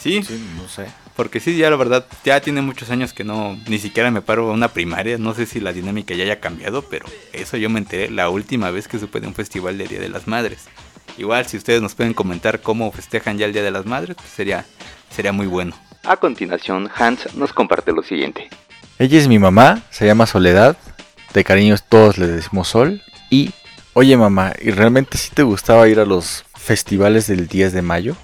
Sí, 0.00 0.22
Sí, 0.22 0.42
no 0.56 0.66
sé. 0.68 0.86
Porque 1.16 1.40
sí, 1.40 1.56
ya 1.56 1.70
la 1.70 1.76
verdad, 1.76 2.06
ya 2.24 2.40
tiene 2.40 2.60
muchos 2.60 2.90
años 2.90 3.12
que 3.14 3.24
no, 3.24 3.58
ni 3.66 3.78
siquiera 3.78 4.10
me 4.10 4.20
paro 4.20 4.50
a 4.50 4.52
una 4.52 4.68
primaria, 4.68 5.16
no 5.16 5.34
sé 5.34 5.46
si 5.46 5.60
la 5.60 5.72
dinámica 5.72 6.14
ya 6.14 6.24
haya 6.24 6.40
cambiado, 6.40 6.82
pero 6.82 7.06
eso 7.32 7.56
yo 7.56 7.70
me 7.70 7.78
enteré 7.78 8.10
la 8.10 8.28
última 8.28 8.70
vez 8.70 8.86
que 8.86 8.98
supe 8.98 9.20
de 9.20 9.26
un 9.26 9.34
festival 9.34 9.78
de 9.78 9.88
Día 9.88 10.00
de 10.00 10.10
las 10.10 10.28
Madres. 10.28 10.66
Igual, 11.16 11.46
si 11.46 11.56
ustedes 11.56 11.80
nos 11.80 11.94
pueden 11.94 12.12
comentar 12.12 12.60
cómo 12.60 12.92
festejan 12.92 13.38
ya 13.38 13.46
el 13.46 13.54
Día 13.54 13.62
de 13.62 13.70
las 13.70 13.86
Madres, 13.86 14.14
pues 14.16 14.28
sería, 14.28 14.66
sería 15.10 15.32
muy 15.32 15.46
bueno. 15.46 15.74
A 16.04 16.18
continuación, 16.18 16.90
Hans 16.94 17.34
nos 17.34 17.54
comparte 17.54 17.92
lo 17.92 18.02
siguiente. 18.02 18.50
Ella 18.98 19.18
es 19.18 19.26
mi 19.26 19.38
mamá, 19.38 19.82
se 19.90 20.06
llama 20.06 20.26
Soledad. 20.26 20.76
De 21.32 21.44
cariños 21.44 21.82
todos 21.88 22.18
le 22.18 22.26
decimos 22.26 22.68
Sol. 22.68 23.02
Y, 23.30 23.52
oye 23.94 24.16
mamá, 24.16 24.52
¿y 24.60 24.70
realmente 24.70 25.16
sí 25.16 25.30
te 25.32 25.42
gustaba 25.42 25.88
ir 25.88 25.98
a 25.98 26.04
los 26.04 26.44
festivales 26.54 27.26
del 27.26 27.48
10 27.48 27.72
de 27.72 27.82
mayo? 27.82 28.16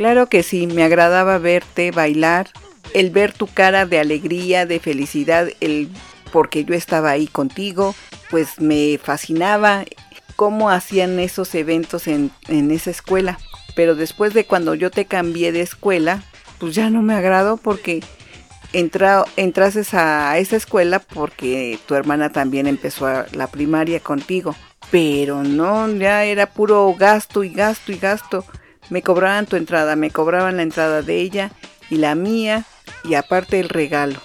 Claro 0.00 0.30
que 0.30 0.42
sí, 0.42 0.66
me 0.66 0.82
agradaba 0.82 1.36
verte 1.36 1.90
bailar, 1.90 2.48
el 2.94 3.10
ver 3.10 3.34
tu 3.34 3.46
cara 3.46 3.84
de 3.84 3.98
alegría, 3.98 4.64
de 4.64 4.80
felicidad, 4.80 5.50
el 5.60 5.90
porque 6.32 6.64
yo 6.64 6.72
estaba 6.74 7.10
ahí 7.10 7.26
contigo, 7.26 7.94
pues 8.30 8.62
me 8.62 8.96
fascinaba 8.96 9.84
cómo 10.36 10.70
hacían 10.70 11.18
esos 11.18 11.54
eventos 11.54 12.06
en, 12.06 12.30
en 12.48 12.70
esa 12.70 12.88
escuela. 12.88 13.38
Pero 13.76 13.94
después 13.94 14.32
de 14.32 14.46
cuando 14.46 14.74
yo 14.74 14.90
te 14.90 15.04
cambié 15.04 15.52
de 15.52 15.60
escuela, 15.60 16.22
pues 16.58 16.74
ya 16.74 16.88
no 16.88 17.02
me 17.02 17.12
agradó 17.12 17.58
porque 17.58 18.02
entra, 18.72 19.26
a 19.36 20.38
esa 20.38 20.56
escuela 20.56 21.00
porque 21.00 21.78
tu 21.84 21.94
hermana 21.94 22.32
también 22.32 22.66
empezó 22.66 23.06
a 23.06 23.26
la 23.32 23.48
primaria 23.48 24.00
contigo. 24.00 24.56
Pero 24.90 25.42
no, 25.42 25.92
ya 25.92 26.24
era 26.24 26.46
puro 26.46 26.90
gasto 26.98 27.44
y 27.44 27.50
gasto 27.50 27.92
y 27.92 27.98
gasto. 27.98 28.46
Me 28.90 29.02
cobraban 29.02 29.46
tu 29.46 29.56
entrada, 29.56 29.96
me 29.96 30.10
cobraban 30.10 30.56
la 30.56 30.62
entrada 30.62 31.02
de 31.02 31.20
ella 31.20 31.52
y 31.88 31.96
la 31.96 32.14
mía 32.16 32.64
y 33.04 33.14
aparte 33.14 33.60
el 33.60 33.68
regalo. 33.68 34.20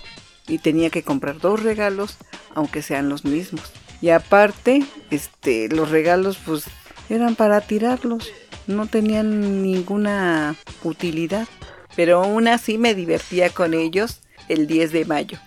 Y 0.48 0.57
tenía 0.57 0.89
que 0.89 1.03
comprar 1.03 1.39
dos 1.39 1.63
regalos, 1.63 2.17
aunque 2.53 2.81
sean 2.81 3.07
los 3.07 3.25
mismos. 3.25 3.72
Y 4.01 4.10
aparte, 4.10 4.84
este, 5.12 5.69
los 5.69 5.89
regalos 5.89 6.38
pues 6.43 6.65
eran 7.10 7.36
para 7.36 7.62
tirarlos, 7.62 8.29
no 8.67 8.88
tenían 8.88 9.62
ninguna 9.62 10.55
utilidad. 10.84 11.48
Pero 11.95 12.24
aún 12.24 12.48
así 12.48 12.77
me 12.77 12.93
divertía 12.93 13.50
con 13.50 13.74
ellos 13.74 14.22
el 14.50 14.67
10 14.67 14.91
de 14.91 15.05
mayo. 15.05 15.39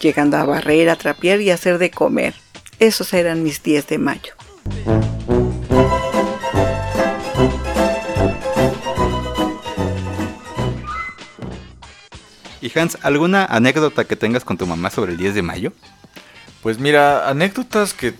Llegando 0.00 0.38
a 0.38 0.44
barrer, 0.44 0.88
a 0.88 0.96
trapear 0.96 1.40
y 1.40 1.50
a 1.50 1.54
hacer 1.54 1.78
de 1.78 1.90
comer. 1.90 2.34
Esos 2.78 3.12
eran 3.12 3.42
mis 3.42 3.62
10 3.62 3.86
de 3.88 3.98
mayo. 3.98 4.32
Hans, 12.74 12.98
¿alguna 13.02 13.44
anécdota 13.44 14.04
que 14.04 14.16
tengas 14.16 14.44
con 14.44 14.56
tu 14.56 14.66
mamá 14.66 14.90
sobre 14.90 15.12
el 15.12 15.18
10 15.18 15.34
de 15.34 15.42
mayo? 15.42 15.72
Pues 16.62 16.78
mira, 16.78 17.28
anécdotas 17.28 17.94
que 17.94 18.14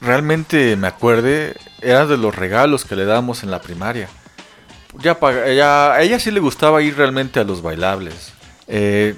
realmente 0.00 0.76
me 0.76 0.88
acuerde 0.88 1.56
eran 1.80 2.08
de 2.08 2.16
los 2.16 2.34
regalos 2.34 2.84
que 2.84 2.96
le 2.96 3.04
dábamos 3.04 3.42
en 3.42 3.50
la 3.50 3.60
primaria. 3.60 4.08
ya, 4.98 5.18
ya 5.54 5.92
a 5.92 6.02
ella 6.02 6.18
sí 6.18 6.30
le 6.30 6.40
gustaba 6.40 6.82
ir 6.82 6.96
realmente 6.96 7.40
a 7.40 7.44
los 7.44 7.62
bailables. 7.62 8.32
Eh, 8.66 9.16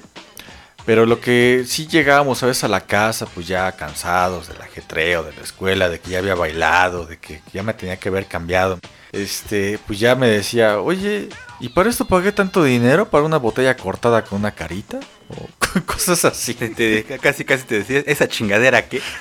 pero 0.85 1.05
lo 1.05 1.19
que 1.21 1.63
sí 1.67 1.87
llegábamos 1.87 2.43
a 2.43 2.47
veces 2.47 2.63
a 2.63 2.67
la 2.67 2.81
casa, 2.81 3.25
pues 3.25 3.47
ya 3.47 3.71
cansados 3.73 4.47
del 4.47 4.61
ajetreo, 4.61 5.23
de 5.23 5.33
la 5.33 5.41
escuela, 5.41 5.89
de 5.89 5.99
que 5.99 6.11
ya 6.11 6.19
había 6.19 6.35
bailado, 6.35 7.05
de 7.05 7.17
que 7.17 7.41
ya 7.53 7.63
me 7.63 7.73
tenía 7.73 7.97
que 7.97 8.09
haber 8.09 8.25
cambiado. 8.25 8.79
Este, 9.11 9.79
pues 9.85 9.99
ya 9.99 10.15
me 10.15 10.27
decía, 10.27 10.79
oye, 10.79 11.29
¿y 11.59 11.69
para 11.69 11.89
esto 11.89 12.05
pagué 12.05 12.31
tanto 12.31 12.63
dinero? 12.63 13.07
¿Para 13.09 13.23
una 13.23 13.37
botella 13.37 13.77
cortada 13.77 14.23
con 14.25 14.39
una 14.39 14.51
carita? 14.51 14.99
O 15.29 15.81
cosas 15.85 16.25
así. 16.25 16.53
Te- 16.55 16.69
te- 16.69 17.03
casi 17.19 17.45
casi 17.45 17.63
te 17.63 17.75
decía, 17.79 18.03
esa 18.05 18.27
chingadera 18.27 18.87
que... 18.89 19.01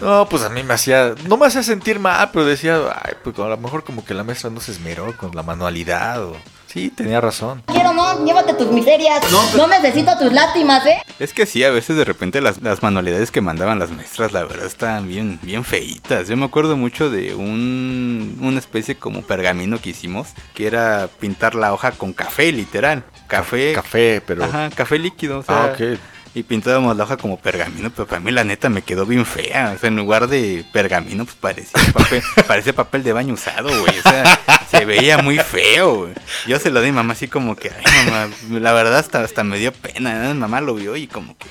No, 0.00 0.28
pues 0.28 0.44
a 0.44 0.48
mí 0.48 0.62
me 0.62 0.74
hacía, 0.74 1.14
no 1.26 1.36
me 1.36 1.46
hacía 1.46 1.62
sentir 1.64 1.98
mal, 1.98 2.30
pero 2.32 2.44
decía, 2.44 2.78
ay, 3.02 3.14
pues 3.24 3.36
a 3.40 3.48
lo 3.48 3.56
mejor 3.56 3.82
como 3.82 4.04
que 4.04 4.14
la 4.14 4.22
maestra 4.22 4.48
no 4.48 4.60
se 4.60 4.70
esmeró 4.72 5.16
con 5.16 5.34
la 5.34 5.42
manualidad 5.42 6.22
o... 6.24 6.36
Sí, 6.68 6.90
tenía 6.90 7.20
razón. 7.20 7.62
Quiero 7.66 7.92
no, 7.94 8.24
llévate 8.24 8.54
tus 8.54 8.68
miserias. 8.68 9.20
No, 9.56 9.66
necesito 9.66 10.16
tus 10.18 10.32
lástimas, 10.32 10.84
¿eh? 10.86 10.98
Es 11.18 11.32
que 11.32 11.46
sí, 11.46 11.64
a 11.64 11.70
veces 11.70 11.96
de 11.96 12.04
repente 12.04 12.40
las, 12.40 12.60
las 12.62 12.82
manualidades 12.82 13.30
que 13.30 13.40
mandaban 13.40 13.78
las 13.78 13.90
maestras, 13.90 14.32
la 14.32 14.44
verdad, 14.44 14.66
estaban 14.66 15.08
bien, 15.08 15.38
bien 15.42 15.64
feitas. 15.64 16.28
Yo 16.28 16.36
me 16.36 16.44
acuerdo 16.44 16.76
mucho 16.76 17.10
de 17.10 17.34
un, 17.34 18.38
una 18.40 18.58
especie 18.58 18.96
como 18.96 19.22
pergamino 19.22 19.80
que 19.80 19.90
hicimos, 19.90 20.28
que 20.54 20.66
era 20.66 21.08
pintar 21.18 21.54
la 21.54 21.72
hoja 21.72 21.92
con 21.92 22.12
café, 22.12 22.52
literal. 22.52 23.02
Café. 23.26 23.72
Café, 23.72 24.22
pero... 24.24 24.44
Ajá, 24.44 24.70
café 24.74 24.98
líquido. 24.98 25.38
O 25.38 25.42
sea, 25.42 25.64
Ah, 25.64 25.72
ok. 25.72 25.98
Y 26.34 26.42
pintábamos 26.42 26.94
la 26.96 27.04
hoja 27.04 27.16
como 27.16 27.38
pergamino, 27.38 27.90
pero 27.90 28.06
para 28.06 28.20
mí 28.20 28.30
la 28.30 28.44
neta 28.44 28.68
me 28.68 28.82
quedó 28.82 29.06
bien 29.06 29.24
fea. 29.24 29.72
O 29.74 29.78
sea, 29.78 29.88
en 29.88 29.96
lugar 29.96 30.28
de 30.28 30.64
pergamino, 30.72 31.24
pues 31.24 31.36
parecía 31.36 31.80
papel, 31.92 32.22
parecía 32.46 32.72
papel 32.74 33.02
de 33.02 33.12
baño 33.14 33.34
usado, 33.34 33.68
güey. 33.80 33.98
O 33.98 34.02
sea, 34.02 34.38
se 34.70 34.84
veía 34.84 35.18
muy 35.18 35.38
feo, 35.38 35.96
güey. 35.96 36.14
Yo 36.46 36.58
se 36.58 36.70
lo 36.70 36.80
di 36.80 36.92
mamá 36.92 37.12
así 37.14 37.28
como 37.28 37.56
que, 37.56 37.70
ay 37.70 38.10
mamá, 38.10 38.34
la 38.60 38.72
verdad 38.72 38.98
hasta, 38.98 39.20
hasta 39.20 39.44
me 39.44 39.58
dio 39.58 39.72
pena. 39.72 40.34
mamá 40.34 40.60
lo 40.60 40.74
vio 40.74 40.96
y 40.96 41.06
como 41.06 41.36
que, 41.36 41.46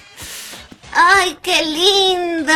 ¡Ay, 0.93 1.38
qué 1.41 1.63
lindo! 1.63 2.53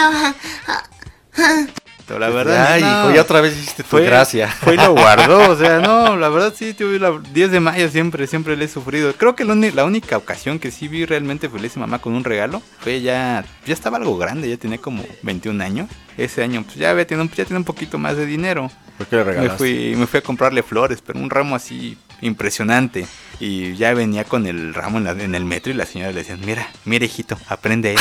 La 2.19 2.29
verdad. 2.29 2.73
Ay, 2.73 2.81
no. 2.81 2.87
hijo, 3.05 3.15
ya 3.15 3.21
otra 3.21 3.41
vez 3.41 3.57
hiciste 3.57 3.83
tu 3.83 3.89
Fue, 3.89 4.05
gracia. 4.05 4.47
fue 4.47 4.75
y 4.75 4.77
lo 4.77 4.91
guardó, 4.95 5.49
o 5.51 5.55
sea, 5.55 5.79
no, 5.79 6.15
la 6.17 6.29
verdad 6.29 6.53
sí, 6.55 6.73
tuve 6.73 6.99
la 6.99 7.19
10 7.33 7.51
de 7.51 7.59
mayo 7.59 7.89
siempre, 7.89 8.27
siempre 8.27 8.55
le 8.55 8.65
he 8.65 8.67
sufrido. 8.67 9.13
Creo 9.13 9.35
que 9.35 9.43
la, 9.45 9.85
única 9.85 10.17
ocasión 10.17 10.59
que 10.59 10.71
sí 10.71 10.87
vi 10.87 11.05
realmente 11.05 11.49
feliz 11.49 11.75
a 11.77 11.81
mamá 11.81 11.99
con 11.99 12.13
un 12.13 12.23
regalo 12.23 12.61
fue 12.79 13.01
ya, 13.01 13.43
ya 13.65 13.73
estaba 13.73 13.97
algo 13.97 14.17
grande, 14.17 14.49
ya 14.49 14.57
tenía 14.57 14.77
como 14.77 15.03
21 15.23 15.63
años. 15.63 15.89
Ese 16.17 16.43
año, 16.43 16.63
pues 16.63 16.75
ya 16.75 16.91
había 16.91 17.07
tenido, 17.07 17.27
ya 17.35 17.45
tenía 17.45 17.59
un 17.59 17.63
poquito 17.65 17.97
más 17.97 18.17
de 18.17 18.25
dinero. 18.25 18.69
¿Por 18.97 19.07
qué 19.07 19.15
le 19.15 19.23
Me 19.23 19.31
regalaste? 19.31 19.57
fui, 19.57 19.95
me 19.95 20.07
fui 20.07 20.19
a 20.19 20.21
comprarle 20.21 20.61
flores, 20.63 21.01
pero 21.05 21.19
un 21.19 21.29
ramo 21.29 21.55
así 21.55 21.97
impresionante. 22.21 23.07
Y 23.39 23.75
ya 23.75 23.91
venía 23.95 24.23
con 24.23 24.45
el 24.45 24.71
ramo 24.75 24.99
en, 24.99 25.03
la- 25.05 25.11
en 25.13 25.33
el 25.33 25.45
metro 25.45 25.71
y 25.71 25.75
la 25.75 25.87
señora 25.87 26.11
le 26.11 26.19
decía, 26.19 26.37
mira, 26.37 26.69
mira 26.85 27.05
hijito, 27.05 27.39
aprende 27.47 27.93
él. 27.93 27.99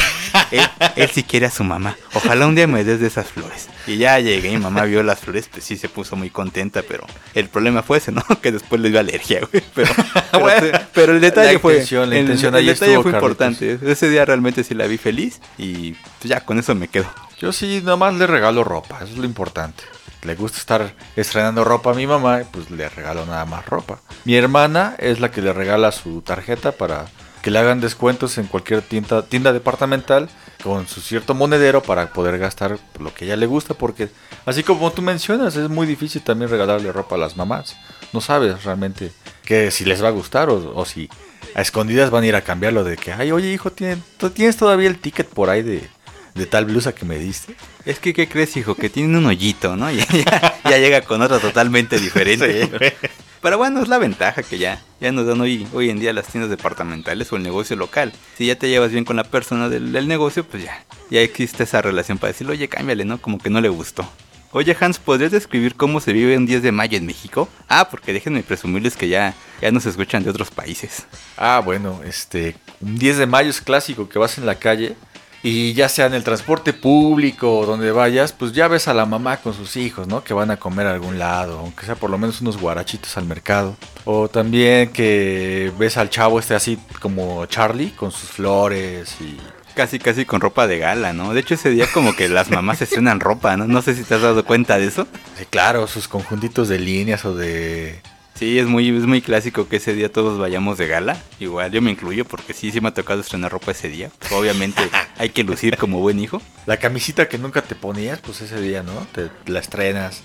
Él, 0.50 0.60
él 0.96 1.10
sí 1.10 1.22
quiere 1.22 1.46
a 1.46 1.50
su 1.50 1.64
mamá. 1.64 1.96
Ojalá 2.12 2.46
un 2.46 2.54
día 2.54 2.66
me 2.66 2.84
des 2.84 3.00
de 3.00 3.06
esas 3.06 3.28
flores. 3.28 3.68
Y 3.86 3.96
ya 3.96 4.18
llegué 4.20 4.48
y 4.50 4.56
mi 4.56 4.62
mamá 4.62 4.84
vio 4.84 5.02
las 5.02 5.20
flores, 5.20 5.48
pues 5.50 5.64
sí 5.64 5.78
se 5.78 5.88
puso 5.88 6.14
muy 6.14 6.28
contenta, 6.28 6.82
pero 6.86 7.06
el 7.34 7.48
problema 7.48 7.82
fue 7.82 7.98
ese, 7.98 8.12
¿no? 8.12 8.22
Que 8.42 8.52
después 8.52 8.82
le 8.82 8.90
dio 8.90 9.00
alergia, 9.00 9.40
güey. 9.50 9.62
Pero, 9.74 9.92
pero, 10.32 10.80
pero 10.92 11.12
el 11.14 11.20
detalle 11.22 11.54
La 11.54 11.58
fue, 11.58 11.72
intención, 11.74 12.10
la 12.10 12.16
el- 12.16 12.22
intención 12.22 12.54
el 12.54 12.58
ahí 12.60 12.66
detalle 12.66 12.92
estuvo, 12.92 13.02
fue 13.04 13.12
Carlitos. 13.12 13.48
importante. 13.62 13.90
Ese 13.92 14.10
día 14.10 14.26
realmente 14.26 14.62
sí 14.62 14.74
la 14.74 14.86
vi 14.86 14.98
feliz 14.98 15.40
y 15.56 15.92
pues 15.92 16.24
ya 16.24 16.40
con 16.40 16.58
eso 16.58 16.74
me 16.74 16.88
quedo. 16.88 17.10
Yo 17.40 17.50
sí, 17.54 17.80
nada 17.82 17.96
más 17.96 18.12
le 18.14 18.26
regalo 18.26 18.62
ropa, 18.62 18.96
eso 19.02 19.12
es 19.12 19.16
lo 19.18 19.24
importante. 19.24 19.84
Le 20.22 20.34
gusta 20.34 20.58
estar 20.58 20.94
estrenando 21.16 21.64
ropa 21.64 21.92
a 21.92 21.94
mi 21.94 22.06
mamá, 22.06 22.42
pues 22.50 22.70
le 22.70 22.88
regalo 22.88 23.24
nada 23.26 23.44
más 23.46 23.66
ropa. 23.66 24.00
Mi 24.24 24.34
hermana 24.34 24.94
es 24.98 25.20
la 25.20 25.30
que 25.30 25.40
le 25.40 25.52
regala 25.52 25.92
su 25.92 26.20
tarjeta 26.20 26.72
para 26.72 27.06
que 27.42 27.50
le 27.50 27.58
hagan 27.58 27.80
descuentos 27.80 28.36
en 28.38 28.46
cualquier 28.46 28.82
tienda, 28.82 29.22
tienda 29.22 29.52
departamental 29.52 30.28
con 30.62 30.86
su 30.86 31.00
cierto 31.00 31.34
monedero 31.34 31.82
para 31.82 32.12
poder 32.12 32.38
gastar 32.38 32.78
lo 32.98 33.14
que 33.14 33.24
ella 33.24 33.36
le 33.36 33.46
gusta, 33.46 33.74
porque 33.74 34.10
así 34.44 34.62
como 34.62 34.92
tú 34.92 35.00
mencionas, 35.02 35.56
es 35.56 35.68
muy 35.70 35.86
difícil 35.86 36.22
también 36.22 36.50
regalarle 36.50 36.92
ropa 36.92 37.14
a 37.14 37.18
las 37.18 37.36
mamás. 37.36 37.76
No 38.12 38.20
sabes 38.20 38.64
realmente 38.64 39.12
que 39.44 39.70
si 39.70 39.84
les 39.84 40.02
va 40.02 40.08
a 40.08 40.12
gustar 40.12 40.50
o, 40.50 40.84
si 40.84 41.08
a 41.54 41.62
escondidas 41.62 42.10
van 42.10 42.24
a 42.24 42.26
ir 42.26 42.36
a 42.36 42.42
cambiarlo 42.42 42.84
de 42.84 42.96
que, 42.96 43.12
ay, 43.12 43.32
oye 43.32 43.52
hijo, 43.52 43.72
¿tienes, 43.72 43.98
¿tú 44.18 44.30
tienes 44.30 44.56
todavía 44.56 44.88
el 44.88 44.98
ticket 44.98 45.28
por 45.28 45.48
ahí 45.48 45.62
de, 45.62 45.88
de 46.34 46.46
tal 46.46 46.64
blusa 46.66 46.94
que 46.94 47.04
me 47.04 47.18
diste? 47.18 47.54
Es 47.84 47.98
que, 47.98 48.12
¿qué 48.14 48.28
crees, 48.28 48.56
hijo? 48.56 48.74
Que 48.74 48.88
tiene 48.90 49.16
un 49.18 49.26
hoyito, 49.26 49.76
¿no? 49.76 49.90
Ya, 49.92 50.04
ya- 50.06 50.54
ya 50.70 50.78
llega 50.78 51.00
con 51.02 51.20
otra 51.22 51.38
totalmente 51.38 51.98
diferente. 51.98 52.64
Sí. 52.66 53.08
Pero 53.42 53.56
bueno, 53.56 53.82
es 53.82 53.88
la 53.88 53.96
ventaja 53.98 54.42
que 54.42 54.58
ya, 54.58 54.82
ya 55.00 55.10
nos 55.12 55.26
dan 55.26 55.40
hoy, 55.40 55.66
hoy 55.72 55.88
en 55.88 55.98
día 55.98 56.12
las 56.12 56.26
tiendas 56.26 56.50
departamentales 56.50 57.32
o 57.32 57.36
el 57.36 57.42
negocio 57.42 57.74
local. 57.74 58.12
Si 58.36 58.46
ya 58.46 58.56
te 58.56 58.68
llevas 58.68 58.92
bien 58.92 59.04
con 59.06 59.16
la 59.16 59.24
persona 59.24 59.68
del, 59.70 59.92
del 59.92 60.06
negocio, 60.08 60.44
pues 60.44 60.62
ya, 60.62 60.84
ya 61.10 61.20
existe 61.20 61.62
esa 61.64 61.80
relación 61.80 62.18
para 62.18 62.32
decirle, 62.32 62.52
oye, 62.52 62.68
cámbiale, 62.68 63.04
¿no? 63.06 63.18
Como 63.20 63.38
que 63.38 63.48
no 63.50 63.60
le 63.62 63.70
gustó. 63.70 64.06
Oye, 64.52 64.76
Hans, 64.78 64.98
¿podrías 64.98 65.30
describir 65.30 65.74
cómo 65.76 66.00
se 66.00 66.12
vive 66.12 66.36
un 66.36 66.44
10 66.44 66.62
de 66.62 66.72
mayo 66.72 66.98
en 66.98 67.06
México? 67.06 67.48
Ah, 67.68 67.88
porque 67.88 68.12
déjenme 68.12 68.42
presumirles 68.42 68.96
que 68.96 69.08
ya, 69.08 69.32
ya 69.62 69.70
nos 69.70 69.86
escuchan 69.86 70.22
de 70.24 70.30
otros 70.30 70.50
países. 70.50 71.06
Ah, 71.38 71.62
bueno, 71.64 72.00
este, 72.04 72.56
un 72.80 72.98
10 72.98 73.18
de 73.18 73.26
mayo 73.26 73.48
es 73.48 73.60
clásico 73.60 74.08
que 74.08 74.18
vas 74.18 74.36
en 74.38 74.46
la 74.46 74.56
calle 74.56 74.96
y 75.42 75.72
ya 75.72 75.88
sea 75.88 76.06
en 76.06 76.14
el 76.14 76.24
transporte 76.24 76.72
público 76.72 77.58
o 77.58 77.66
donde 77.66 77.92
vayas, 77.92 78.32
pues 78.32 78.52
ya 78.52 78.68
ves 78.68 78.88
a 78.88 78.94
la 78.94 79.06
mamá 79.06 79.38
con 79.38 79.54
sus 79.54 79.76
hijos, 79.76 80.06
¿no? 80.06 80.22
Que 80.22 80.34
van 80.34 80.50
a 80.50 80.58
comer 80.58 80.86
a 80.86 80.92
algún 80.92 81.18
lado, 81.18 81.58
aunque 81.58 81.86
sea 81.86 81.94
por 81.94 82.10
lo 82.10 82.18
menos 82.18 82.40
unos 82.40 82.58
guarachitos 82.58 83.16
al 83.16 83.24
mercado. 83.24 83.76
O 84.04 84.28
también 84.28 84.90
que 84.90 85.72
ves 85.78 85.96
al 85.96 86.10
chavo 86.10 86.38
este 86.38 86.54
así 86.54 86.78
como 87.00 87.46
Charlie 87.46 87.92
con 87.92 88.12
sus 88.12 88.30
flores 88.30 89.16
y... 89.20 89.38
Casi, 89.74 90.00
casi 90.00 90.24
con 90.24 90.40
ropa 90.40 90.66
de 90.66 90.78
gala, 90.78 91.12
¿no? 91.12 91.32
De 91.32 91.40
hecho, 91.40 91.54
ese 91.54 91.70
día 91.70 91.86
como 91.94 92.14
que 92.14 92.28
las 92.28 92.50
mamás 92.50 92.82
estrenan 92.82 93.20
ropa, 93.20 93.56
¿no? 93.56 93.66
No 93.66 93.82
sé 93.82 93.94
si 93.94 94.02
te 94.02 94.16
has 94.16 94.20
dado 94.20 94.44
cuenta 94.44 94.78
de 94.78 94.86
eso. 94.86 95.06
Sí, 95.38 95.46
claro, 95.48 95.86
sus 95.86 96.08
conjuntitos 96.08 96.68
de 96.68 96.80
líneas 96.80 97.24
o 97.24 97.34
de... 97.34 98.00
Sí, 98.40 98.58
es 98.58 98.66
muy, 98.66 98.88
es 98.88 99.04
muy 99.04 99.20
clásico 99.20 99.68
que 99.68 99.76
ese 99.76 99.92
día 99.92 100.10
todos 100.10 100.38
vayamos 100.38 100.78
de 100.78 100.86
gala. 100.86 101.18
Igual 101.40 101.72
yo 101.72 101.82
me 101.82 101.90
incluyo 101.90 102.24
porque 102.24 102.54
sí, 102.54 102.72
sí 102.72 102.80
me 102.80 102.88
ha 102.88 102.94
tocado 102.94 103.20
estrenar 103.20 103.52
ropa 103.52 103.72
ese 103.72 103.90
día. 103.90 104.10
Obviamente 104.30 104.80
hay 105.18 105.28
que 105.28 105.44
lucir 105.44 105.76
como 105.76 106.00
buen 106.00 106.18
hijo. 106.18 106.40
La 106.64 106.78
camisita 106.78 107.28
que 107.28 107.36
nunca 107.36 107.60
te 107.60 107.74
ponías, 107.74 108.18
pues 108.20 108.40
ese 108.40 108.58
día, 108.58 108.82
¿no? 108.82 108.94
Te 109.12 109.28
la 109.44 109.60
estrenas. 109.60 110.22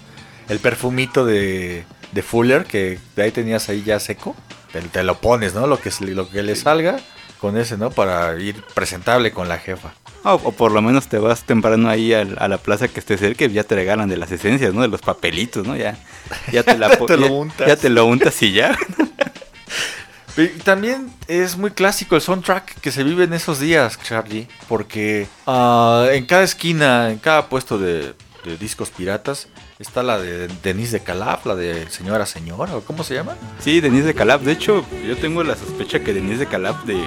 El 0.48 0.60
perfumito 0.60 1.26
de, 1.26 1.84
de 2.14 2.22
Fuller 2.22 2.64
que 2.64 3.00
de 3.18 3.24
ahí 3.24 3.32
tenías 3.32 3.68
ahí 3.68 3.84
ya 3.84 4.00
seco, 4.00 4.34
te, 4.72 4.80
te 4.80 5.04
lo 5.04 5.20
pones, 5.20 5.54
¿no? 5.54 5.68
Lo 5.68 5.82
que, 5.82 5.92
lo 6.00 6.30
que 6.30 6.42
le 6.42 6.56
salga 6.56 7.02
con 7.40 7.58
ese, 7.58 7.78
¿no? 7.78 7.90
Para 7.92 8.38
ir 8.40 8.62
presentable 8.74 9.32
con 9.32 9.48
la 9.50 9.58
jefa. 9.58 9.94
O, 10.24 10.34
o 10.34 10.52
por 10.52 10.72
lo 10.72 10.82
menos 10.82 11.08
te 11.08 11.20
vas 11.20 11.44
temprano 11.44 11.88
ahí 11.90 12.14
al- 12.14 12.38
a, 12.40 12.48
la 12.48 12.58
plaza 12.58 12.88
que 12.88 13.00
esté 13.00 13.18
cerca 13.18 13.46
y 13.46 13.52
ya 13.54 13.64
te 13.64 13.76
regalan 13.76 14.10
de 14.10 14.18
las 14.18 14.32
esencias, 14.32 14.74
¿no? 14.74 14.82
De 14.82 14.88
los 14.88 15.02
papelitos, 15.02 15.66
¿no? 15.68 15.76
Ya, 15.76 15.98
ya 16.52 16.64
te, 16.64 16.78
la 16.78 16.90
Te 17.06 17.18
lo 17.18 17.28
ya- 17.28 17.32
untas. 17.32 17.68
Ya 17.68 17.76
te 17.76 17.90
lo 17.90 18.06
untas 18.06 18.42
y 18.42 18.52
ya. 18.54 18.78
Y 20.38 20.48
también 20.48 21.10
es 21.30 21.56
muy 21.56 21.72
clásico 21.72 22.16
el 22.18 22.22
soundtrack 22.22 22.82
que 22.82 22.92
se 22.92 23.06
vive 23.06 23.24
en 23.24 23.32
esos 23.32 23.62
días, 23.62 23.98
Charlie, 24.04 24.50
porque 24.68 25.28
ah, 25.48 26.08
en 26.12 26.26
cada 26.26 26.44
esquina, 26.44 27.10
en 27.10 27.20
cada 27.20 27.48
puesto 27.48 27.78
de, 27.78 28.14
de 28.46 28.58
discos 28.58 28.90
piratas, 28.92 29.48
está 29.80 30.04
la 30.04 30.18
de 30.20 30.48
Denise 30.64 31.00
de 31.00 31.04
Calaf, 31.04 31.46
la 31.46 31.56
de 31.56 31.90
Señora 31.90 32.26
Señora, 32.26 32.76
o 32.76 32.82
¿cómo 32.82 33.04
se 33.04 33.16
llama? 33.16 33.36
Sí, 33.60 33.82
Denise 33.82 34.06
de 34.08 34.14
Calab. 34.14 34.42
De 34.42 34.52
hecho, 34.52 34.86
yo 35.08 35.18
tengo 35.18 35.44
la 35.44 35.56
sospecha 35.56 36.00
que 36.02 36.14
Denise 36.14 36.40
de 36.40 36.46
Calab 36.48 36.84
de 36.86 37.04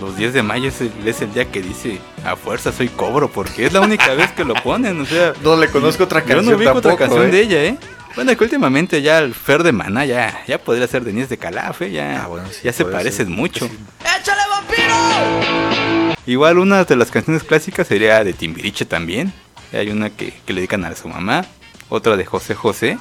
los 0.00 0.16
10 0.16 0.34
de 0.34 0.42
mayo 0.42 0.68
es 0.68 0.80
el, 0.80 0.92
es 1.04 1.20
el 1.22 1.32
día 1.32 1.50
que 1.50 1.62
dice 1.62 1.98
a 2.24 2.36
fuerza 2.36 2.72
soy 2.72 2.88
cobro, 2.88 3.30
porque 3.30 3.66
es 3.66 3.72
la 3.72 3.80
única 3.80 4.14
vez 4.14 4.30
que 4.32 4.44
lo 4.44 4.54
ponen. 4.54 5.00
O 5.00 5.06
sea, 5.06 5.32
No 5.42 5.56
le 5.56 5.68
conozco 5.68 6.04
otra 6.04 6.20
Yo 6.20 6.26
canción 6.26 6.46
no 6.50 6.56
ubico 6.56 6.72
otra 6.78 6.96
canción 6.96 7.26
¿eh? 7.26 7.30
de 7.30 7.40
ella, 7.40 7.64
¿eh? 7.64 7.78
Bueno, 8.14 8.36
que 8.36 8.44
últimamente 8.44 9.00
ya 9.00 9.20
el 9.20 9.32
Fer 9.34 9.62
de 9.62 9.72
Maná 9.72 10.04
ya, 10.04 10.42
ya 10.46 10.58
podría 10.58 10.86
ser 10.86 11.02
Denise 11.02 11.28
de 11.28 11.38
Calaf, 11.38 11.80
¿eh? 11.80 11.92
Ya, 11.92 12.24
Ah, 12.24 12.26
bueno, 12.26 12.46
sí, 12.50 12.60
ya 12.64 12.72
se 12.72 12.84
parecen 12.84 13.26
ser. 13.28 13.34
mucho. 13.34 13.66
Sí. 13.66 13.78
¡Échale, 14.20 14.42
vampiro! 14.50 16.14
Igual 16.26 16.58
una 16.58 16.84
de 16.84 16.96
las 16.96 17.10
canciones 17.10 17.42
clásicas 17.42 17.86
sería 17.86 18.22
de 18.22 18.32
Timbiriche 18.34 18.84
también. 18.84 19.32
Hay 19.72 19.90
una 19.90 20.10
que, 20.10 20.34
que 20.44 20.52
le 20.52 20.60
dedican 20.60 20.84
a 20.84 20.94
su 20.94 21.08
mamá. 21.08 21.46
Otra 21.88 22.16
de 22.16 22.24
José 22.24 22.54
José. 22.54 22.98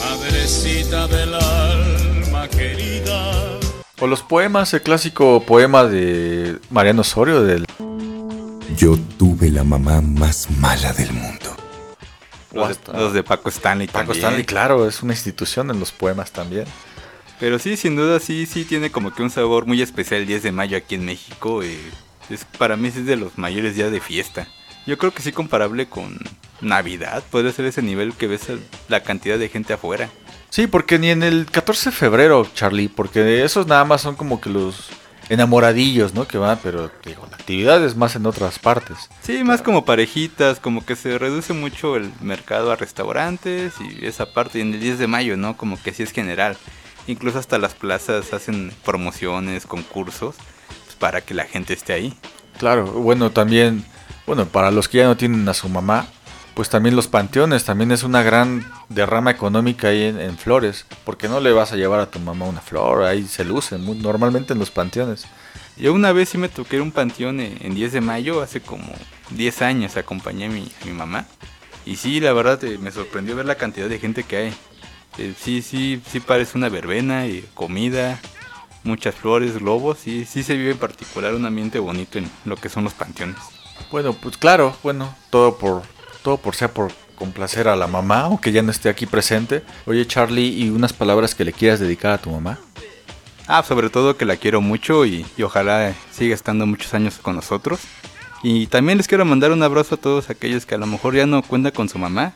Madrecita 0.00 1.06
del 1.06 1.34
alma 1.34 2.48
querida. 2.48 3.58
O 4.00 4.06
los 4.06 4.22
poemas, 4.22 4.72
el 4.74 4.82
clásico 4.82 5.42
poema 5.44 5.84
de 5.84 6.58
Mariano 6.70 7.02
Osorio 7.02 7.42
del... 7.42 7.66
Yo 8.76 8.96
tuve 9.18 9.50
la 9.50 9.64
mamá 9.64 10.00
más 10.00 10.48
mala 10.50 10.92
del 10.92 11.12
mundo. 11.12 11.56
Los 12.52 12.68
de, 12.68 12.92
los 12.92 13.12
de 13.12 13.22
Paco 13.22 13.48
Stanley 13.48 13.88
Paco 13.88 14.06
también. 14.06 14.18
Stanley, 14.18 14.44
claro, 14.44 14.88
es 14.88 15.02
una 15.02 15.12
institución 15.12 15.70
en 15.70 15.80
los 15.80 15.92
poemas 15.92 16.30
también. 16.30 16.64
Pero 17.40 17.58
sí, 17.58 17.76
sin 17.76 17.96
duda, 17.96 18.20
sí, 18.20 18.46
sí 18.46 18.64
tiene 18.64 18.90
como 18.90 19.12
que 19.12 19.22
un 19.22 19.30
sabor 19.30 19.66
muy 19.66 19.82
especial 19.82 20.22
el 20.22 20.26
10 20.26 20.42
de 20.44 20.52
mayo 20.52 20.76
aquí 20.76 20.94
en 20.94 21.04
México. 21.04 21.62
eh, 21.62 21.78
es, 22.30 22.44
para 22.44 22.76
mí 22.76 22.88
es 22.88 23.04
de 23.04 23.16
los 23.16 23.36
mayores 23.36 23.74
días 23.74 23.90
de 23.90 24.00
fiesta. 24.00 24.48
Yo 24.88 24.96
creo 24.96 25.12
que 25.12 25.20
sí 25.20 25.32
comparable 25.32 25.86
con 25.86 26.18
Navidad. 26.62 27.22
Podría 27.30 27.52
ser 27.52 27.66
ese 27.66 27.82
nivel 27.82 28.14
que 28.14 28.26
ves 28.26 28.46
la 28.88 29.02
cantidad 29.02 29.38
de 29.38 29.50
gente 29.50 29.74
afuera. 29.74 30.08
Sí, 30.48 30.66
porque 30.66 30.98
ni 30.98 31.10
en 31.10 31.22
el 31.22 31.44
14 31.44 31.90
de 31.90 31.94
febrero, 31.94 32.46
Charlie, 32.54 32.88
porque 32.88 33.44
esos 33.44 33.66
nada 33.66 33.84
más 33.84 34.00
son 34.00 34.16
como 34.16 34.40
que 34.40 34.48
los 34.48 34.88
enamoradillos, 35.28 36.14
¿no? 36.14 36.26
Que 36.26 36.38
van, 36.38 36.58
pero 36.62 36.90
digo, 37.04 37.26
la 37.30 37.36
actividad 37.36 37.84
es 37.84 37.96
más 37.96 38.16
en 38.16 38.24
otras 38.24 38.58
partes. 38.58 39.10
Sí, 39.22 39.44
más 39.44 39.60
como 39.60 39.84
parejitas, 39.84 40.58
como 40.58 40.86
que 40.86 40.96
se 40.96 41.18
reduce 41.18 41.52
mucho 41.52 41.96
el 41.96 42.10
mercado 42.22 42.72
a 42.72 42.76
restaurantes 42.76 43.74
y 43.82 44.06
esa 44.06 44.32
parte. 44.32 44.58
Y 44.58 44.62
en 44.62 44.72
el 44.72 44.80
10 44.80 45.00
de 45.00 45.06
mayo, 45.06 45.36
¿no? 45.36 45.58
Como 45.58 45.78
que 45.82 45.92
sí 45.92 46.02
es 46.02 46.12
general. 46.12 46.56
Incluso 47.06 47.38
hasta 47.38 47.58
las 47.58 47.74
plazas 47.74 48.32
hacen 48.32 48.72
promociones, 48.86 49.66
concursos, 49.66 50.36
pues, 50.86 50.96
para 50.98 51.20
que 51.20 51.34
la 51.34 51.44
gente 51.44 51.74
esté 51.74 51.92
ahí. 51.92 52.14
Claro, 52.58 52.86
bueno, 52.86 53.30
también, 53.30 53.84
bueno, 54.28 54.44
para 54.44 54.70
los 54.70 54.88
que 54.88 54.98
ya 54.98 55.06
no 55.06 55.16
tienen 55.16 55.48
a 55.48 55.54
su 55.54 55.70
mamá, 55.70 56.06
pues 56.52 56.68
también 56.68 56.94
los 56.94 57.08
panteones, 57.08 57.64
también 57.64 57.92
es 57.92 58.02
una 58.02 58.22
gran 58.22 58.70
derrama 58.90 59.30
económica 59.30 59.88
ahí 59.88 60.02
en, 60.02 60.36
Flores, 60.36 60.84
porque 61.06 61.30
no 61.30 61.40
le 61.40 61.50
vas 61.52 61.72
a 61.72 61.76
llevar 61.76 62.00
a 62.00 62.10
tu 62.10 62.18
mamá 62.18 62.44
una 62.44 62.60
flor, 62.60 63.04
ahí 63.04 63.26
se 63.26 63.42
lucen 63.42 63.82
muy, 63.82 63.96
normalmente 63.96 64.52
en 64.52 64.58
los 64.58 64.70
panteones. 64.70 65.24
Yo 65.78 65.94
una 65.94 66.12
vez 66.12 66.28
sí 66.28 66.36
me 66.36 66.50
toqué 66.50 66.78
un 66.78 66.92
panteón 66.92 67.40
en, 67.40 67.56
en 67.62 67.74
10 67.74 67.94
de 67.94 68.00
mayo, 68.02 68.42
hace 68.42 68.60
como 68.60 68.92
10 69.30 69.62
años 69.62 69.96
acompañé 69.96 70.44
a 70.44 70.48
mi, 70.50 70.70
a 70.82 70.84
mi 70.84 70.92
mamá. 70.92 71.24
Y 71.86 71.96
sí, 71.96 72.20
la 72.20 72.34
verdad 72.34 72.62
eh, 72.64 72.76
me 72.76 72.90
sorprendió 72.90 73.34
ver 73.34 73.46
la 73.46 73.54
cantidad 73.54 73.88
de 73.88 73.98
gente 73.98 74.24
que 74.24 74.36
hay. 74.36 74.54
Eh, 75.16 75.32
sí, 75.40 75.62
sí, 75.62 76.02
sí 76.06 76.20
parece 76.20 76.58
una 76.58 76.68
verbena 76.68 77.26
y 77.26 77.48
comida, 77.54 78.20
muchas 78.84 79.14
flores, 79.14 79.58
globos, 79.58 80.06
y 80.06 80.26
sí 80.26 80.42
se 80.42 80.54
vive 80.54 80.72
en 80.72 80.78
particular 80.78 81.34
un 81.34 81.46
ambiente 81.46 81.78
bonito 81.78 82.18
en 82.18 82.30
lo 82.44 82.56
que 82.56 82.68
son 82.68 82.84
los 82.84 82.92
panteones. 82.92 83.57
Bueno, 83.90 84.12
pues 84.12 84.36
claro, 84.36 84.76
bueno, 84.82 85.14
todo 85.30 85.56
por 85.58 85.82
todo 86.22 86.36
por 86.36 86.54
sea 86.54 86.72
por 86.72 86.92
complacer 87.14 87.68
a 87.68 87.76
la 87.76 87.86
mamá, 87.86 88.20
aunque 88.20 88.52
ya 88.52 88.62
no 88.62 88.70
esté 88.70 88.88
aquí 88.88 89.06
presente. 89.06 89.62
Oye, 89.86 90.06
Charlie, 90.06 90.48
¿y 90.48 90.70
unas 90.70 90.92
palabras 90.92 91.34
que 91.34 91.44
le 91.44 91.52
quieras 91.52 91.80
dedicar 91.80 92.12
a 92.12 92.18
tu 92.18 92.30
mamá? 92.30 92.58
Ah, 93.46 93.62
sobre 93.62 93.88
todo 93.90 94.16
que 94.16 94.24
la 94.24 94.36
quiero 94.36 94.60
mucho 94.60 95.06
y, 95.06 95.26
ojalá 95.42 95.94
siga 96.12 96.34
estando 96.34 96.66
muchos 96.66 96.92
años 96.94 97.18
con 97.20 97.34
nosotros. 97.34 97.80
Y 98.42 98.66
también 98.68 98.98
les 98.98 99.08
quiero 99.08 99.24
mandar 99.24 99.50
un 99.52 99.62
abrazo 99.62 99.96
a 99.96 99.98
todos 99.98 100.30
aquellos 100.30 100.64
que 100.64 100.74
a 100.74 100.78
lo 100.78 100.86
mejor 100.86 101.14
ya 101.14 101.26
no 101.26 101.42
cuentan 101.42 101.72
con 101.72 101.88
su 101.88 101.98
mamá. 101.98 102.34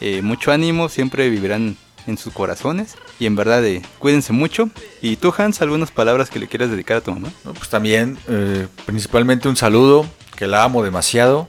Eh, 0.00 0.22
mucho 0.22 0.50
ánimo, 0.50 0.88
siempre 0.88 1.28
vivirán 1.28 1.76
en 2.06 2.18
sus 2.18 2.32
corazones. 2.32 2.96
Y 3.18 3.26
en 3.26 3.36
verdad, 3.36 3.64
eh, 3.64 3.82
cuídense 3.98 4.32
mucho. 4.32 4.70
Y 5.00 5.16
tú, 5.16 5.32
Hans, 5.36 5.62
algunas 5.62 5.90
palabras 5.90 6.30
que 6.30 6.38
le 6.38 6.48
quieras 6.48 6.70
dedicar 6.70 6.98
a 6.98 7.00
tu 7.00 7.12
mamá. 7.12 7.28
Pues 7.44 7.68
también, 7.68 8.18
eh, 8.28 8.66
principalmente 8.86 9.48
un 9.48 9.56
saludo, 9.56 10.06
que 10.36 10.46
la 10.46 10.64
amo 10.64 10.82
demasiado. 10.82 11.48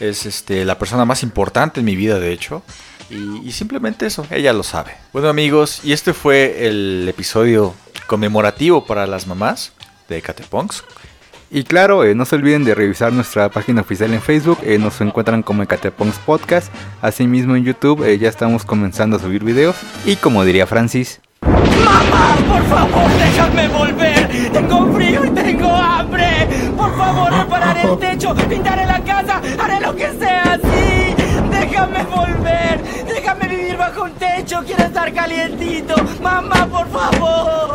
Es 0.00 0.26
este, 0.26 0.64
la 0.64 0.78
persona 0.78 1.04
más 1.04 1.22
importante 1.22 1.80
en 1.80 1.86
mi 1.86 1.96
vida, 1.96 2.18
de 2.18 2.32
hecho. 2.32 2.62
Y, 3.10 3.46
y 3.46 3.52
simplemente 3.52 4.06
eso, 4.06 4.26
ella 4.30 4.52
lo 4.52 4.62
sabe. 4.62 4.96
Bueno 5.12 5.28
amigos, 5.28 5.80
y 5.84 5.92
este 5.92 6.14
fue 6.14 6.66
el 6.66 7.06
episodio 7.08 7.74
conmemorativo 8.06 8.86
para 8.86 9.06
las 9.06 9.26
mamás 9.26 9.72
de 10.08 10.20
Cateponks. 10.22 10.84
Y 11.54 11.62
claro, 11.62 12.02
eh, 12.02 12.16
no 12.16 12.24
se 12.24 12.34
olviden 12.34 12.64
de 12.64 12.74
revisar 12.74 13.12
nuestra 13.12 13.48
página 13.48 13.82
oficial 13.82 14.12
en 14.12 14.20
Facebook, 14.20 14.58
eh, 14.64 14.76
nos 14.76 15.00
encuentran 15.00 15.44
como 15.44 15.62
Ecatepongs 15.62 16.18
Podcast, 16.18 16.74
asimismo 17.00 17.54
en 17.54 17.62
YouTube 17.62 18.02
eh, 18.04 18.18
ya 18.18 18.28
estamos 18.28 18.64
comenzando 18.64 19.18
a 19.18 19.20
subir 19.20 19.44
videos 19.44 19.76
y 20.04 20.16
como 20.16 20.44
diría 20.44 20.66
Francis, 20.66 21.20
¡Mamá, 21.42 22.34
por 22.48 22.64
favor, 22.64 23.08
déjame 23.18 23.68
volver! 23.68 24.50
¡Tengo 24.52 24.92
frío 24.94 25.24
y 25.24 25.30
tengo 25.30 25.68
hambre! 25.68 26.48
¡Por 26.76 26.96
favor, 26.96 27.32
repararé 27.32 27.82
el 27.82 27.98
techo, 27.98 28.34
pintaré 28.34 28.84
la 28.86 29.00
casa, 29.04 29.40
haré 29.56 29.80
lo 29.80 29.94
que 29.94 30.10
sea 30.18 30.54
así! 30.54 31.14
¡Déjame 31.52 32.02
volver! 32.02 32.82
¡Déjame 33.06 33.46
vivir 33.46 33.76
bajo 33.76 34.02
un 34.02 34.12
techo! 34.14 34.60
¡Quiero 34.66 34.82
estar 34.82 35.12
calientito! 35.12 35.94
¡Mamá, 36.20 36.66
por 36.66 36.88
favor! 36.88 37.74